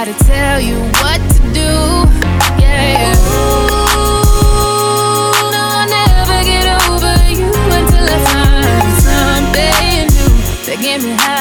gotta 0.06 0.24
tell 0.26 0.60
you 0.60 0.78
what 1.02 1.20
to 1.34 1.40
do. 1.52 1.72
Yeah. 2.62 3.16
Ooh, 3.16 3.62
no, 5.52 5.62
I'll 5.74 5.90
never 5.90 6.44
get 6.46 6.66
over 6.86 7.16
you 7.34 7.50
until 7.50 8.06
I 8.06 8.20
find 8.30 8.94
something 9.02 10.06
new 10.14 10.30
that 10.66 10.78
get 10.82 11.02
me 11.02 11.12
high 11.18 11.35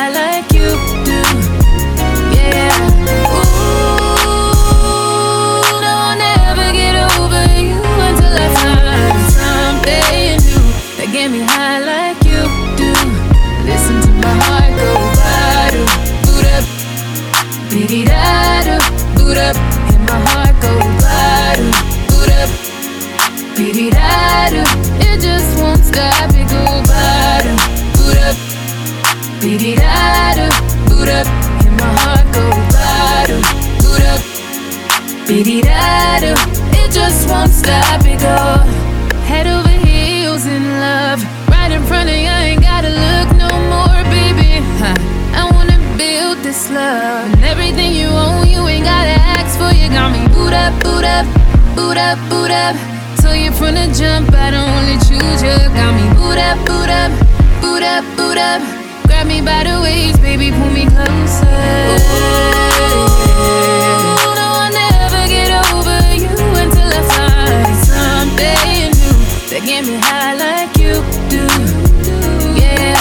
Da 23.55 24.51
do, 24.51 24.63
it 24.99 25.21
just 25.21 25.63
won't 25.63 25.85
stop, 25.85 26.29
it 26.35 26.49
go 26.51 26.83
bada, 26.91 27.55
boot 27.95 28.19
up. 28.19 28.37
Da 29.41 30.35
do, 30.35 30.49
boot 30.91 31.09
up, 31.09 31.27
and 31.63 31.77
my 31.79 31.87
heart 32.03 32.27
go 32.35 32.51
bada, 32.75 33.39
boot 33.79 34.03
up. 34.11 34.21
Da 35.29 36.19
do, 36.19 36.35
it 36.75 36.91
just 36.91 37.29
won't 37.31 37.53
stop, 37.53 38.03
it 38.05 38.19
go. 38.19 38.59
Head 39.23 39.47
over 39.47 39.69
heels 39.87 40.47
in 40.47 40.65
love, 40.81 41.23
right 41.49 41.71
in 41.71 41.85
front 41.85 42.11
of 42.11 42.17
you, 42.17 42.27
ain't 42.27 42.61
gotta 42.61 42.89
look 42.91 43.37
no 43.39 43.51
more, 43.71 44.03
baby. 44.11 44.67
I 45.33 45.49
wanna 45.53 45.79
build 45.97 46.39
this 46.39 46.73
love. 46.73 47.31
Everything 47.45 47.95
you 47.95 48.09
own, 48.09 48.49
you 48.49 48.67
ain't 48.67 48.85
gotta 48.85 49.15
ask 49.39 49.57
for. 49.57 49.73
You 49.73 49.91
got 49.91 50.11
me 50.11 50.27
boot 50.35 50.53
up, 50.53 50.75
boot 50.83 51.05
up, 51.05 51.25
boot 51.77 51.97
up, 51.97 52.19
boot 52.29 52.51
up. 52.51 52.94
Told 53.25 53.39
you 53.39 53.53
from 53.53 53.75
the 53.75 53.89
jump, 53.99 54.35
I 54.35 54.51
don't 54.51 54.69
only 54.69 54.99
choose 55.01 55.41
you. 55.41 55.57
Got 55.73 55.97
me 55.97 56.05
boot 56.13 56.37
up, 56.37 56.59
boot 56.69 56.91
up, 56.93 57.11
boot 57.63 57.83
up, 57.83 58.05
boot 58.19 58.37
up. 58.37 58.61
Grab 59.07 59.27
me 59.27 59.41
by 59.41 59.65
the 59.65 59.81
waist, 59.81 60.21
baby, 60.21 60.51
pull 60.51 60.69
me 60.69 60.85
closer. 60.85 61.49
Ooh, 63.41 64.29
no, 64.37 64.47
I'll 64.61 64.69
never 64.69 65.25
get 65.25 65.57
over 65.73 66.01
you 66.21 66.37
until 66.53 66.85
I 66.85 67.01
find 67.17 67.73
something 67.89 68.93
new 68.93 69.17
that 69.49 69.63
get 69.65 69.89
me 69.89 69.97
high 70.05 70.37
like 70.37 70.77
you 70.77 71.01
do. 71.33 71.49
Yeah. 72.61 72.93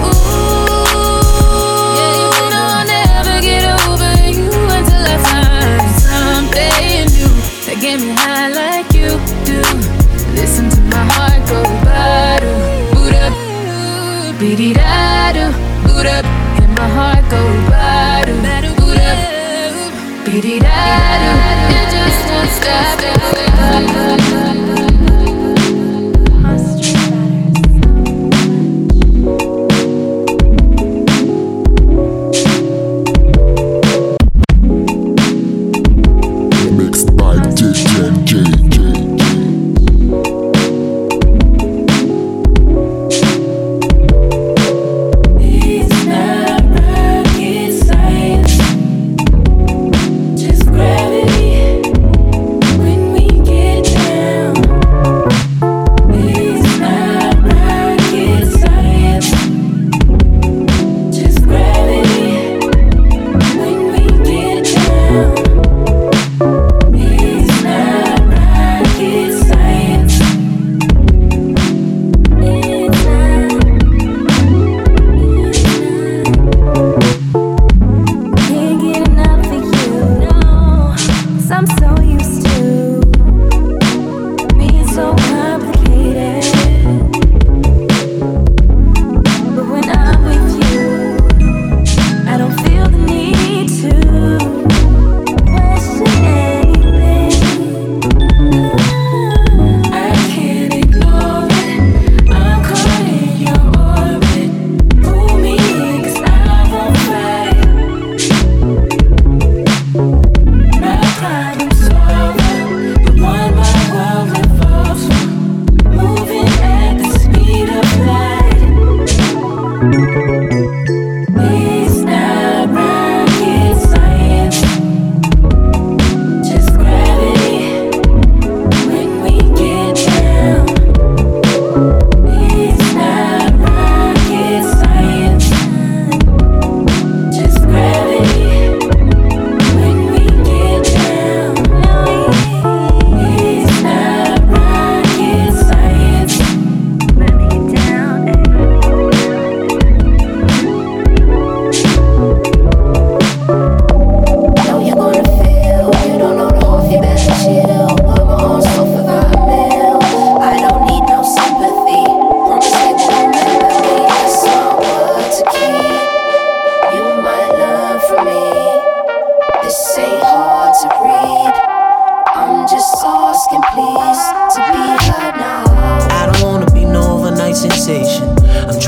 Ooh, 0.00 0.80
no, 2.48 2.60
I'll 2.72 2.88
never 2.88 3.36
get 3.44 3.68
over 3.84 4.16
you 4.32 4.48
until 4.48 5.04
I 5.04 5.20
find 5.28 5.92
something 6.08 7.04
new 7.12 7.28
that 7.68 7.76
get 7.82 8.00
me 8.00 8.16
high 8.16 8.37
beat 14.58 14.74
da 14.74 15.32
do, 15.32 15.52
boot 15.86 16.04
up, 16.04 16.24
and 16.60 16.74
my 16.74 16.88
heart 16.88 17.22
go 17.30 17.38
bada, 17.70 18.74
boot 18.76 18.98
up, 18.98 19.18
beat 20.24 20.42
da 20.60 20.80
do. 21.22 21.30
It 21.76 21.86
just 21.94 22.22
won't 22.28 22.50
stop. 22.50 22.98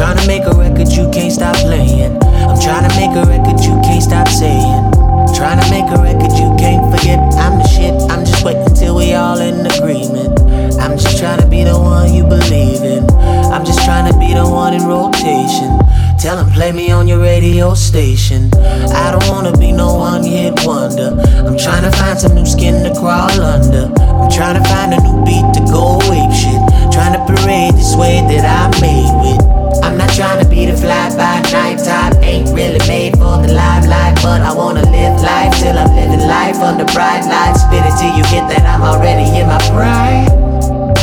trying 0.01 0.17
to 0.17 0.27
make 0.27 0.45
a 0.47 0.55
record 0.57 0.89
you 0.89 1.11
can't 1.11 1.31
stop 1.31 1.55
playing. 1.57 2.17
I'm 2.49 2.59
trying 2.59 2.89
to 2.89 2.97
make 2.97 3.13
a 3.21 3.29
record 3.29 3.61
you 3.61 3.77
can't 3.85 4.03
stop 4.03 4.29
saying. 4.29 4.97
I'm 4.97 5.29
trying 5.37 5.61
to 5.61 5.69
make 5.69 5.85
a 5.93 6.01
record 6.01 6.33
you 6.41 6.57
can't 6.57 6.89
forget. 6.89 7.21
I'm 7.37 7.61
the 7.61 7.69
shit. 7.69 7.93
I'm 8.09 8.25
just 8.25 8.43
waiting 8.43 8.75
till 8.75 8.97
we 8.97 9.13
all 9.13 9.39
in 9.39 9.61
agreement. 9.61 10.41
I'm 10.81 10.97
just 10.97 11.19
trying 11.19 11.43
to 11.43 11.47
be 11.47 11.65
the 11.65 11.79
one 11.79 12.15
you 12.15 12.25
believe 12.25 12.81
in. 12.81 13.05
I'm 13.53 13.63
just 13.63 13.85
trying 13.85 14.11
to 14.11 14.19
be 14.19 14.33
the 14.33 14.49
one 14.49 14.73
in 14.73 14.89
rotation. 14.89 15.69
Tell 16.17 16.37
them 16.37 16.51
play 16.51 16.73
me 16.73 16.91
on 16.91 17.07
your 17.07 17.21
radio 17.21 17.75
station. 17.75 18.49
I 18.57 19.13
don't 19.13 19.29
wanna 19.29 19.53
be 19.53 19.71
no 19.71 19.93
one 19.93 20.25
hit 20.25 20.65
wonder. 20.65 21.13
I'm 21.45 21.59
trying 21.59 21.85
to 21.85 21.93
find 21.99 22.19
some 22.19 22.35
new 22.35 22.47
skin 22.47 22.85
to 22.89 22.99
crawl 22.99 23.37
under. 23.37 23.93
I'm 24.01 24.33
trying 24.33 24.57
to 24.57 24.67
find 24.67 24.95
a 24.95 25.01
new 25.05 25.21
beat 25.29 25.45
to 25.57 25.61
go 25.69 26.01
ape 26.09 26.33
shit. 26.33 26.63
Trying 26.89 27.13
to 27.13 27.23
parade 27.29 27.75
this 27.75 27.95
way 27.97 28.25
that 28.33 28.49
I 28.49 28.81
made 28.81 29.13
with. 29.21 29.60
I'm 29.91 29.99
not 29.99 30.15
trying 30.15 30.39
to 30.39 30.49
be 30.49 30.67
the 30.67 30.77
fly 30.77 31.11
by 31.19 31.43
night 31.51 31.83
type. 31.83 32.15
Ain't 32.23 32.47
really 32.55 32.79
made 32.87 33.19
for 33.19 33.43
the 33.43 33.51
limelight, 33.51 34.15
but 34.23 34.39
I 34.41 34.55
wanna 34.55 34.87
live 34.87 35.19
life 35.19 35.51
till 35.59 35.77
I'm 35.77 35.91
living 35.99 36.29
life 36.31 36.63
under 36.63 36.87
bright 36.95 37.27
lights. 37.27 37.67
Spit 37.67 37.83
it 37.83 37.99
till 37.99 38.15
you 38.15 38.23
get 38.31 38.47
that 38.55 38.63
I'm 38.71 38.87
already 38.87 39.27
in 39.35 39.51
my 39.51 39.59
pride. 39.75 40.31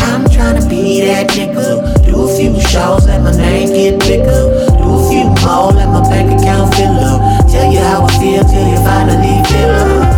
I'm 0.08 0.24
trying 0.32 0.56
to 0.56 0.66
be 0.70 1.04
that 1.04 1.28
nigga. 1.36 1.84
Do 2.08 2.16
a 2.16 2.28
few 2.32 2.56
shows, 2.64 3.04
let 3.12 3.20
my 3.28 3.36
name 3.36 3.76
get 3.76 4.00
bigger. 4.00 4.56
Do 4.80 4.88
a 4.88 5.00
few 5.12 5.28
more, 5.44 5.76
let 5.76 5.92
my 5.92 6.00
bank 6.08 6.32
account 6.40 6.74
fill 6.80 6.96
up. 6.96 7.44
Tell 7.52 7.68
you 7.68 7.84
how 7.84 8.08
I 8.08 8.12
feel 8.16 8.44
till 8.48 8.68
you 8.72 8.80
finally 8.88 9.36
feel 9.52 9.76
up. 9.84 10.16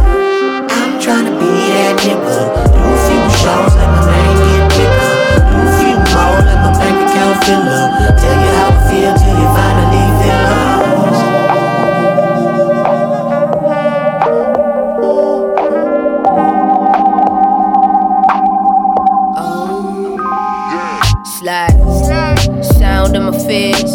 I'm 0.78 1.02
trying 1.02 1.26
to 1.26 1.34
be 1.42 1.50
that 1.74 1.98
nigga. 2.06 2.38
Do 2.70 2.82
a 2.86 2.98
few 3.10 3.24
shows, 3.42 3.74
let 3.74 3.90
my 3.98 4.02
name 4.14 4.38
get 4.46 4.59
my 7.16 7.24
bank 7.24 7.42
account. 7.42 8.20
Tell 8.20 8.38
you 8.44 8.52
how 8.58 8.70
I 8.70 8.78
feel 8.90 9.14
till 9.18 9.36
you 9.40 9.48
finally 9.56 10.06
fill 10.20 10.46
up. 10.46 10.80
Slide. 21.40 21.78
Sound 22.78 23.16
of 23.16 23.24
my 23.24 23.38
fears. 23.48 23.94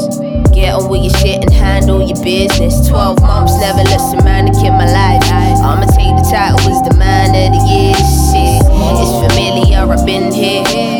Get 0.52 0.74
on 0.74 0.88
with 0.88 1.02
your 1.02 1.14
shit 1.20 1.42
and 1.42 1.52
handle 1.52 2.00
your 2.06 2.22
business. 2.22 2.88
12 2.88 3.20
months, 3.20 3.54
never 3.60 3.82
let 3.82 4.00
a 4.14 4.22
man 4.24 4.48
in 4.48 4.54
my 4.72 4.86
life. 4.90 5.22
I'ma 5.62 5.86
take 5.86 6.14
the 6.16 6.22
title 6.30 6.60
as 6.70 6.80
the 6.88 6.94
man 6.96 7.34
of 7.34 7.52
the 7.52 7.60
year. 7.68 7.94
Shit, 7.94 8.62
it's 9.00 9.34
familiar, 9.34 9.80
I've 9.92 10.04
been 10.06 10.32
here. 10.32 10.93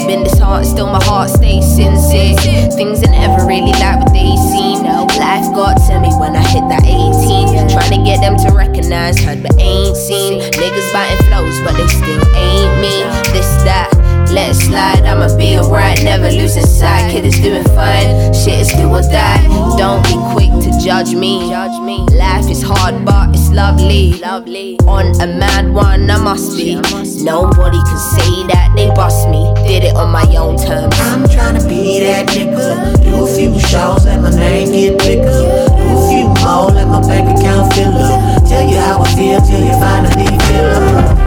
Hard, 0.55 0.67
still 0.67 0.87
my 0.87 1.03
heart 1.03 1.31
stays 1.31 1.67
sincere. 1.67 2.39
Things 2.71 3.03
are 3.03 3.11
never 3.11 3.45
really 3.45 3.75
like 3.83 3.99
what 3.99 4.13
they 4.13 4.39
seem. 4.55 4.87
Life 5.19 5.51
got 5.51 5.83
to 5.91 5.99
me 5.99 6.15
when 6.15 6.37
I 6.37 6.47
hit 6.47 6.63
that 6.71 6.87
18. 6.87 7.67
Trying 7.75 7.91
to 7.91 8.05
get 8.07 8.23
them 8.23 8.39
to 8.39 8.55
recognize, 8.55 9.19
heard 9.19 9.43
but 9.43 9.51
ain't 9.59 9.97
seen. 9.97 10.39
Niggas 10.39 10.93
biting 10.95 11.27
flows, 11.27 11.59
but 11.67 11.75
they 11.75 11.89
still 11.91 12.23
ain't 12.39 12.71
me. 12.79 13.03
This, 13.35 13.51
that. 13.67 13.91
Let 14.31 14.51
it 14.51 14.55
slide, 14.55 15.03
I'ma 15.03 15.37
be 15.37 15.59
alright, 15.59 16.03
never 16.05 16.31
losing 16.31 16.67
sight. 16.67 17.11
Kid 17.11 17.27
is 17.27 17.39
doing 17.41 17.65
fine, 17.75 18.33
shit 18.33 18.61
is 18.61 18.73
do 18.75 18.87
or 18.89 19.03
die. 19.03 19.43
Don't 19.77 20.03
be 20.07 20.15
quick 20.35 20.44
to 20.85 20.91
judge 20.91 21.15
me. 21.15 21.39
Life 22.17 22.51
is 22.51 22.63
hard, 22.63 23.05
but 23.05 23.31
it's 23.31 23.51
lovely. 23.51 24.15
Lovely. 24.21 24.79
On 24.87 25.07
a 25.21 25.27
mad 25.27 25.73
one, 25.73 26.11
I 26.11 26.19
must 26.19 26.57
be. 26.57 26.75
Nobody 27.23 27.79
can 27.79 27.99
say 27.99 28.47
that 28.49 28.73
they 28.77 28.89
bust 28.89 29.29
me. 29.29 29.53
Did 29.67 29.85
it 29.85 29.97
on 29.97 30.11
my 30.11 30.27
own 30.37 30.57
terms. 30.57 30.95
I'm 31.01 31.29
trying 31.29 31.61
to 31.61 31.69
be 31.69 32.01
that 32.01 32.29
nigga. 32.29 33.03
Do 33.03 33.25
a 33.25 33.27
few 33.27 33.59
shows, 33.61 34.05
let 34.05 34.21
my 34.21 34.31
name 34.31 34.73
get 34.73 34.99
bigger. 34.99 35.25
Do 35.25 35.85
a 35.89 36.09
few 36.09 36.27
more, 36.45 36.71
let 36.71 36.89
my 36.89 37.01
bank 37.01 37.39
account 37.39 37.73
fill 37.73 37.95
up. 37.97 38.45
Tell 38.47 38.69
you 38.69 38.77
how 38.77 39.03
I 39.03 39.15
feel 39.15 39.41
till 39.41 39.65
you 39.65 39.73
finally 39.81 40.39
fill 40.47 40.71
up. 40.99 41.24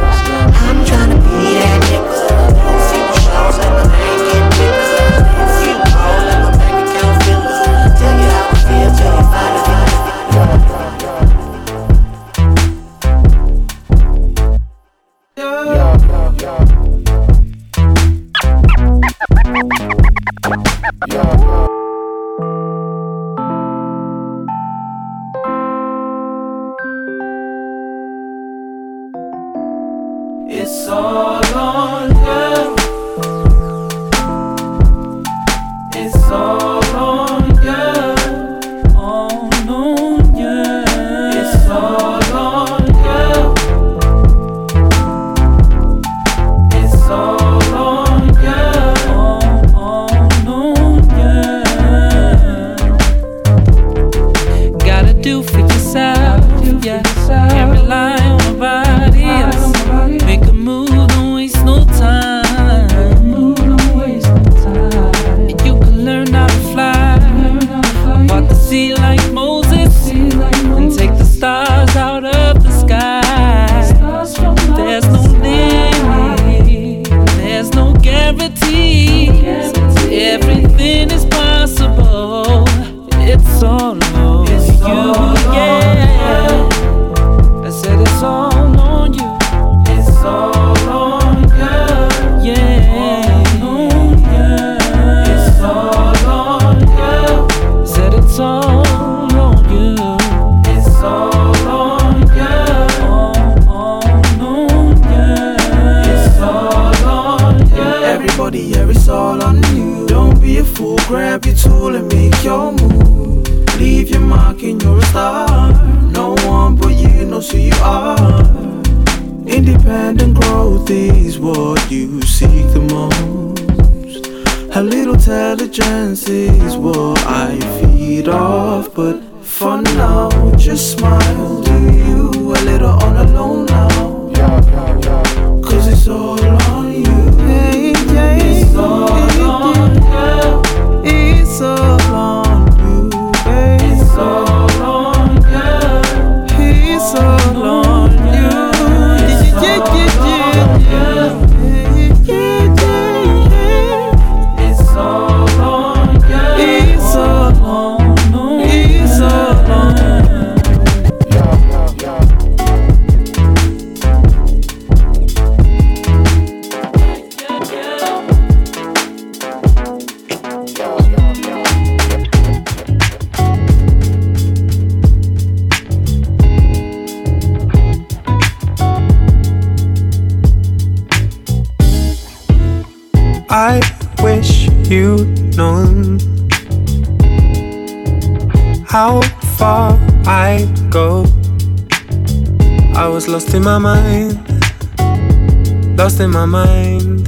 Mind. 196.47 197.27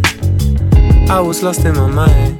I 1.09 1.20
was 1.20 1.43
lost 1.43 1.65
in 1.65 1.76
my 1.76 1.88
mind. 1.88 2.38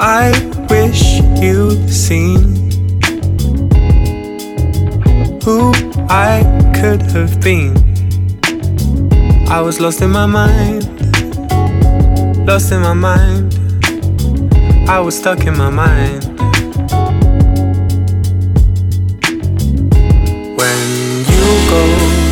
I 0.00 0.32
wish 0.68 1.20
you'd 1.40 1.88
seen 1.88 2.70
who 5.42 5.72
I 6.08 6.42
could 6.80 7.02
have 7.12 7.40
been. 7.40 7.76
I 9.48 9.60
was 9.60 9.80
lost 9.80 10.02
in 10.02 10.10
my 10.10 10.26
mind, 10.26 10.84
lost 12.46 12.72
in 12.72 12.80
my 12.80 12.94
mind. 12.94 13.54
I 14.88 15.00
was 15.00 15.16
stuck 15.16 15.46
in 15.46 15.56
my 15.56 15.70
mind. 15.70 16.27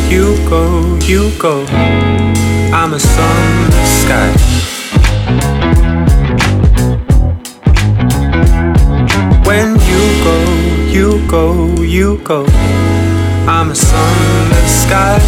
You 0.09 0.37
go, 0.49 0.97
you 1.03 1.31
go, 1.37 1.65
I'm 2.73 2.93
a 2.93 2.99
the 3.69 3.85
sky. 3.85 4.31
When 9.45 9.75
you 9.89 10.03
go, 10.23 10.37
you 10.89 11.27
go, 11.27 11.81
you 11.81 12.17
go, 12.23 12.45
I'm 13.47 13.71
a 13.71 13.75
sun 13.75 14.13
in 14.31 14.49
the 14.49 14.63
sky. 14.67 15.19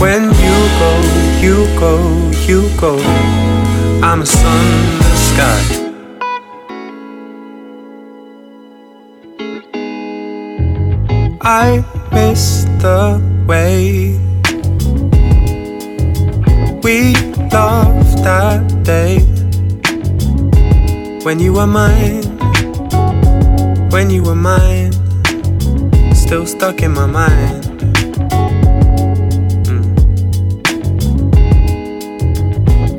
When 0.00 0.24
you 0.24 0.58
go, 0.82 0.92
you 1.40 1.66
go, 1.78 2.30
you 2.46 2.68
go, 2.80 2.98
I'm 4.02 4.22
a 4.22 4.26
sun 4.26 4.66
in 4.66 4.98
the 4.98 5.16
sky. 5.16 5.77
I 11.50 11.82
miss 12.12 12.64
the 12.76 13.22
way. 13.46 14.18
We 16.82 17.14
loved 17.48 18.22
that 18.22 18.84
day. 18.84 19.20
When 21.24 21.40
you 21.40 21.54
were 21.54 21.66
mine, 21.66 22.24
when 23.88 24.10
you 24.10 24.24
were 24.24 24.34
mine, 24.34 24.92
still 26.14 26.44
stuck 26.44 26.82
in 26.82 26.92
my 26.92 27.06
mind. 27.06 27.64
Mm. 29.64 29.86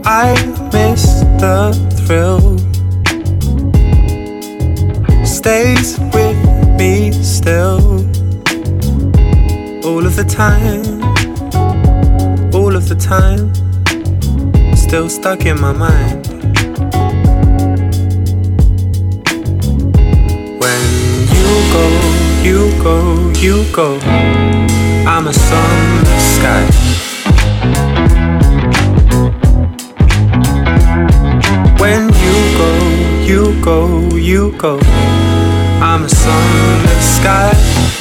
I 0.03 0.33
miss 0.73 1.21
the 1.37 1.71
thrill, 2.01 2.57
stays 5.23 5.99
with 6.15 6.79
me 6.79 7.11
still 7.11 8.08
all 9.83 10.05
of 10.05 10.15
the 10.15 10.23
time, 10.23 11.01
all 12.53 12.75
of 12.75 12.89
the 12.89 12.95
time, 12.95 13.53
still 14.75 15.09
stuck 15.09 15.45
in 15.45 15.59
my 15.59 15.71
mind. 15.71 16.27
When 20.59 20.81
you 21.35 21.49
go, 21.75 21.85
you 22.43 22.83
go, 22.83 23.31
you 23.37 23.65
go, 23.73 23.99
I'm 25.07 25.27
a 25.27 25.33
sun 25.33 26.05
sky. 26.35 26.65
When 31.79 32.09
you 32.25 32.37
go, 32.57 32.71
you 33.23 33.61
go, 33.63 34.15
you 34.15 34.51
go, 34.57 34.79
I'm 35.81 36.03
a 36.03 36.09
sun 36.09 36.87
sky. 36.99 37.98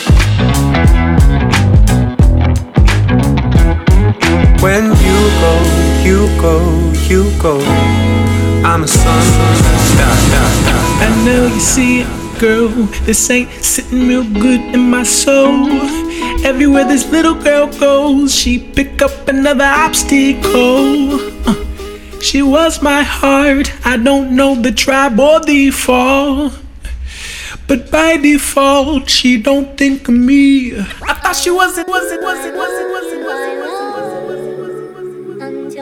When 4.61 4.87
you 4.87 5.19
go, 5.43 5.55
you 6.03 6.27
go, 6.41 6.93
you 7.09 7.31
go. 7.41 7.61
I'm 8.65 8.83
a 8.83 8.87
the. 8.87 8.99
I 11.01 11.23
know 11.25 11.47
you 11.47 11.61
see 11.61 12.01
it, 12.01 12.41
girl. 12.41 12.69
This 13.07 13.31
ain't 13.31 13.51
sitting 13.65 14.09
real 14.09 14.25
good 14.25 14.61
in 14.75 14.91
my 14.91 15.05
soul. 15.05 15.69
Everywhere 16.45 16.85
this 16.85 17.09
little 17.11 17.35
girl 17.35 17.69
goes, 17.69 18.35
she 18.35 18.59
pick 18.59 19.01
up 19.01 19.29
another 19.29 19.65
obstacle. 19.65 21.19
She 22.21 22.43
was 22.43 22.83
my 22.83 23.03
heart. 23.03 23.73
I 23.87 23.97
don't 23.97 24.35
know 24.35 24.57
the 24.57 24.73
tribe 24.73 25.21
or 25.21 25.39
the 25.39 25.71
fall. 25.71 26.51
But 27.69 27.91
by 27.91 28.17
default, 28.17 29.09
she 29.09 29.41
don't 29.41 29.77
think 29.79 30.09
of 30.09 30.15
me. 30.15 30.79
I 30.79 31.15
thought 31.15 31.37
she 31.37 31.51
wasn't, 31.51 31.87
wasn't, 31.87 32.23
wasn't, 32.23 32.57
wasn't, 32.57 32.91
wasn't, 32.91 33.18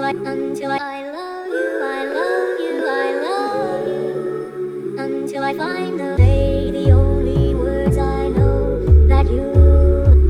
I, 0.07 0.11
until 0.11 0.71
I, 0.71 0.79
I 0.79 1.11
love 1.11 1.47
you, 1.49 1.81
I 1.83 2.05
love 2.05 2.61
you, 2.61 2.87
I 2.87 3.11
love 3.27 3.87
you. 3.89 4.97
Until 5.01 5.43
I 5.43 5.53
find 5.53 5.99
the 5.99 6.15
day, 6.17 6.71
the 6.71 6.93
only 6.93 7.57
words 7.57 7.99
I 7.99 8.29
know 8.29 8.87
that 9.09 9.27
you. 9.27 9.51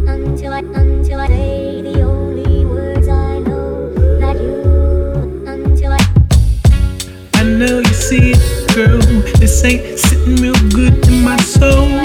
Until 0.09 0.55
I, 0.55 0.61
until 0.61 1.21
I 1.21 1.27
say 1.27 1.83
the 1.83 2.01
only 2.01 2.65
words 2.65 3.07
I 3.07 3.39
know 3.41 3.93
that 4.19 4.41
you. 4.41 5.45
Until 5.47 5.93
I. 5.93 6.01
I 7.35 7.43
know 7.43 7.81
you 7.81 7.93
see 7.93 8.33
it, 8.33 8.75
girl. 8.75 8.99
This 9.37 9.63
ain't 9.63 9.99
sitting 9.99 10.37
real 10.37 10.57
good 10.71 11.07
in 11.07 11.23
my 11.23 11.37
soul. 11.37 12.01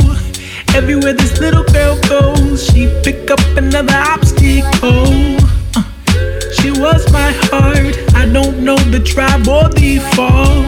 Everywhere 0.75 1.13
this 1.13 1.39
little 1.39 1.63
girl 1.63 1.97
goes, 2.09 2.65
she 2.65 2.91
pick 3.01 3.31
up 3.31 3.39
another 3.55 3.95
obstacle. 3.95 5.40
Was 6.81 7.11
my 7.11 7.31
heart. 7.51 7.95
I 8.15 8.25
don't 8.25 8.63
know 8.63 8.75
the 8.75 8.99
tribe 8.99 9.47
or 9.47 9.69
the 9.69 9.99
fall. 10.15 10.63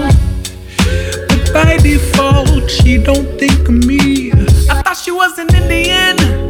But 1.27 1.51
by 1.51 1.77
default, 1.77 2.69
she 2.69 2.99
don't 2.99 3.27
think 3.39 3.67
of 3.67 3.83
me. 3.87 4.31
I 4.69 4.83
thought 4.83 4.97
she 4.97 5.09
was 5.09 5.39
an 5.39 5.53
Indian. 5.55 6.42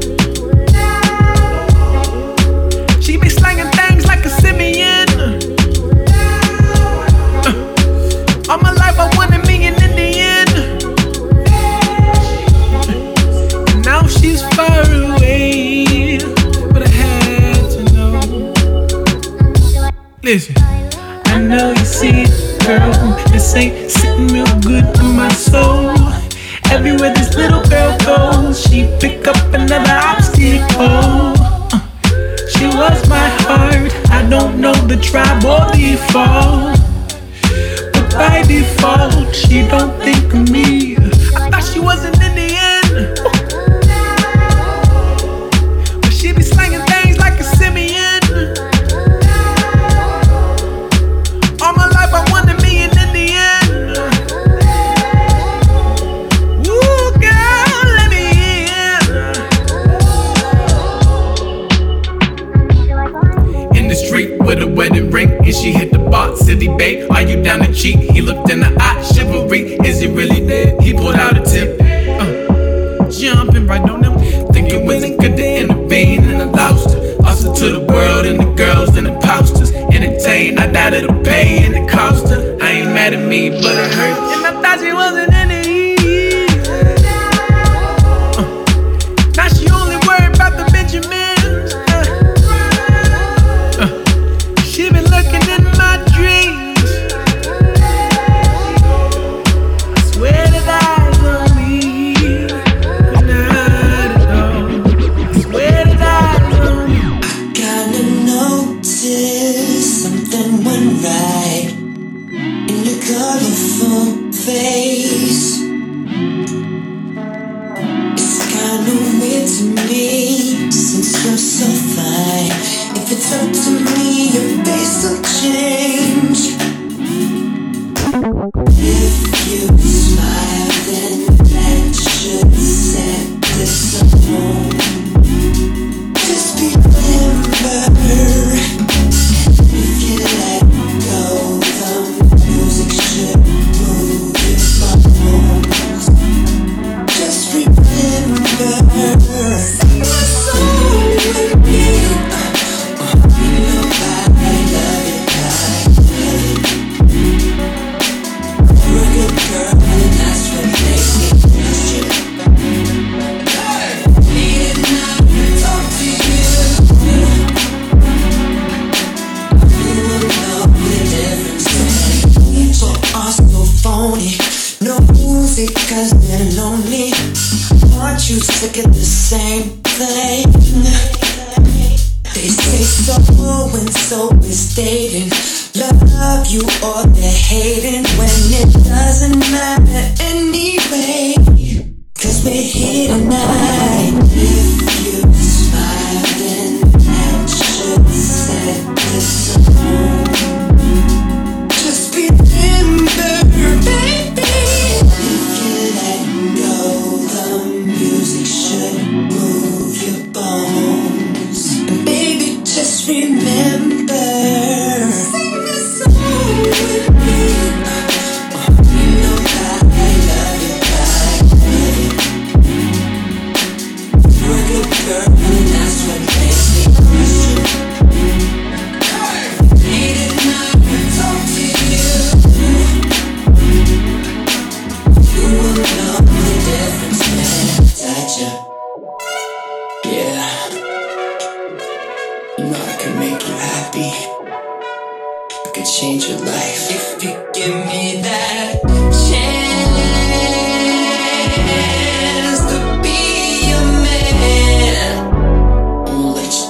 Listen, 20.34 20.56
I 21.28 21.38
know 21.38 21.70
you 21.70 21.86
see 21.86 22.24
it, 22.26 22.66
girl. 22.66 22.92
This 23.32 23.54
ain't 23.56 23.92
sitting 23.92 24.30
real 24.30 24.48
good 24.62 24.84
in 24.98 25.16
my 25.16 25.30
soul. 25.30 25.94
Everywhere 26.72 27.14
this 27.14 27.36
little 27.36 27.62
girl 27.70 27.96
goes, 28.00 28.60
she 28.60 28.90
pick 29.00 29.28
up 29.28 29.38
another 29.54 29.94
obstacle. 29.94 31.38
Uh, 31.70 31.86
she 32.50 32.66
was 32.66 33.08
my 33.08 33.30
heart. 33.46 33.94
I 34.10 34.28
don't 34.28 34.60
know 34.60 34.74
the 34.74 34.98
tribe 34.98 35.46
or 35.46 35.70
the 35.70 35.98
fall. 36.12 36.74
But 37.94 38.16
by 38.16 38.42
default, 38.42 39.36
she 39.36 39.62
don't 39.68 39.96
think 40.02 40.34
of 40.34 40.50
me. 40.50 40.98
I 41.38 41.52
thought 41.52 41.64
she 41.64 41.80
was 41.80 42.06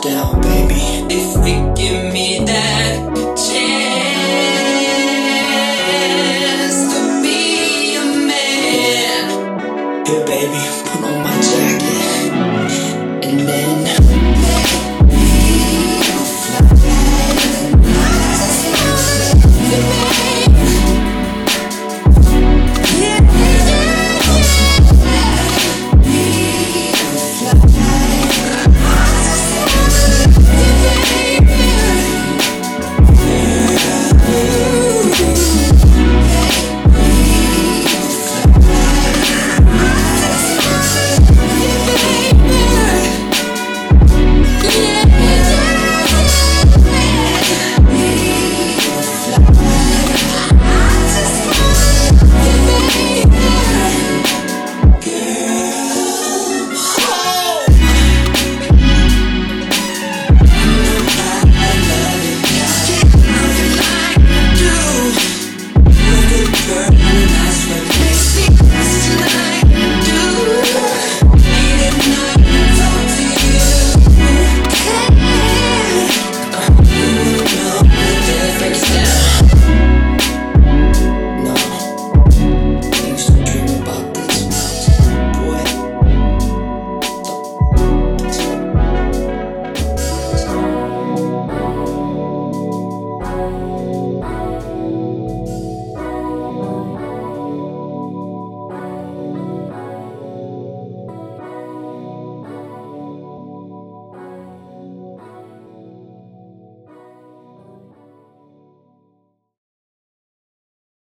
down, 0.04 0.42
baby. 0.42 1.03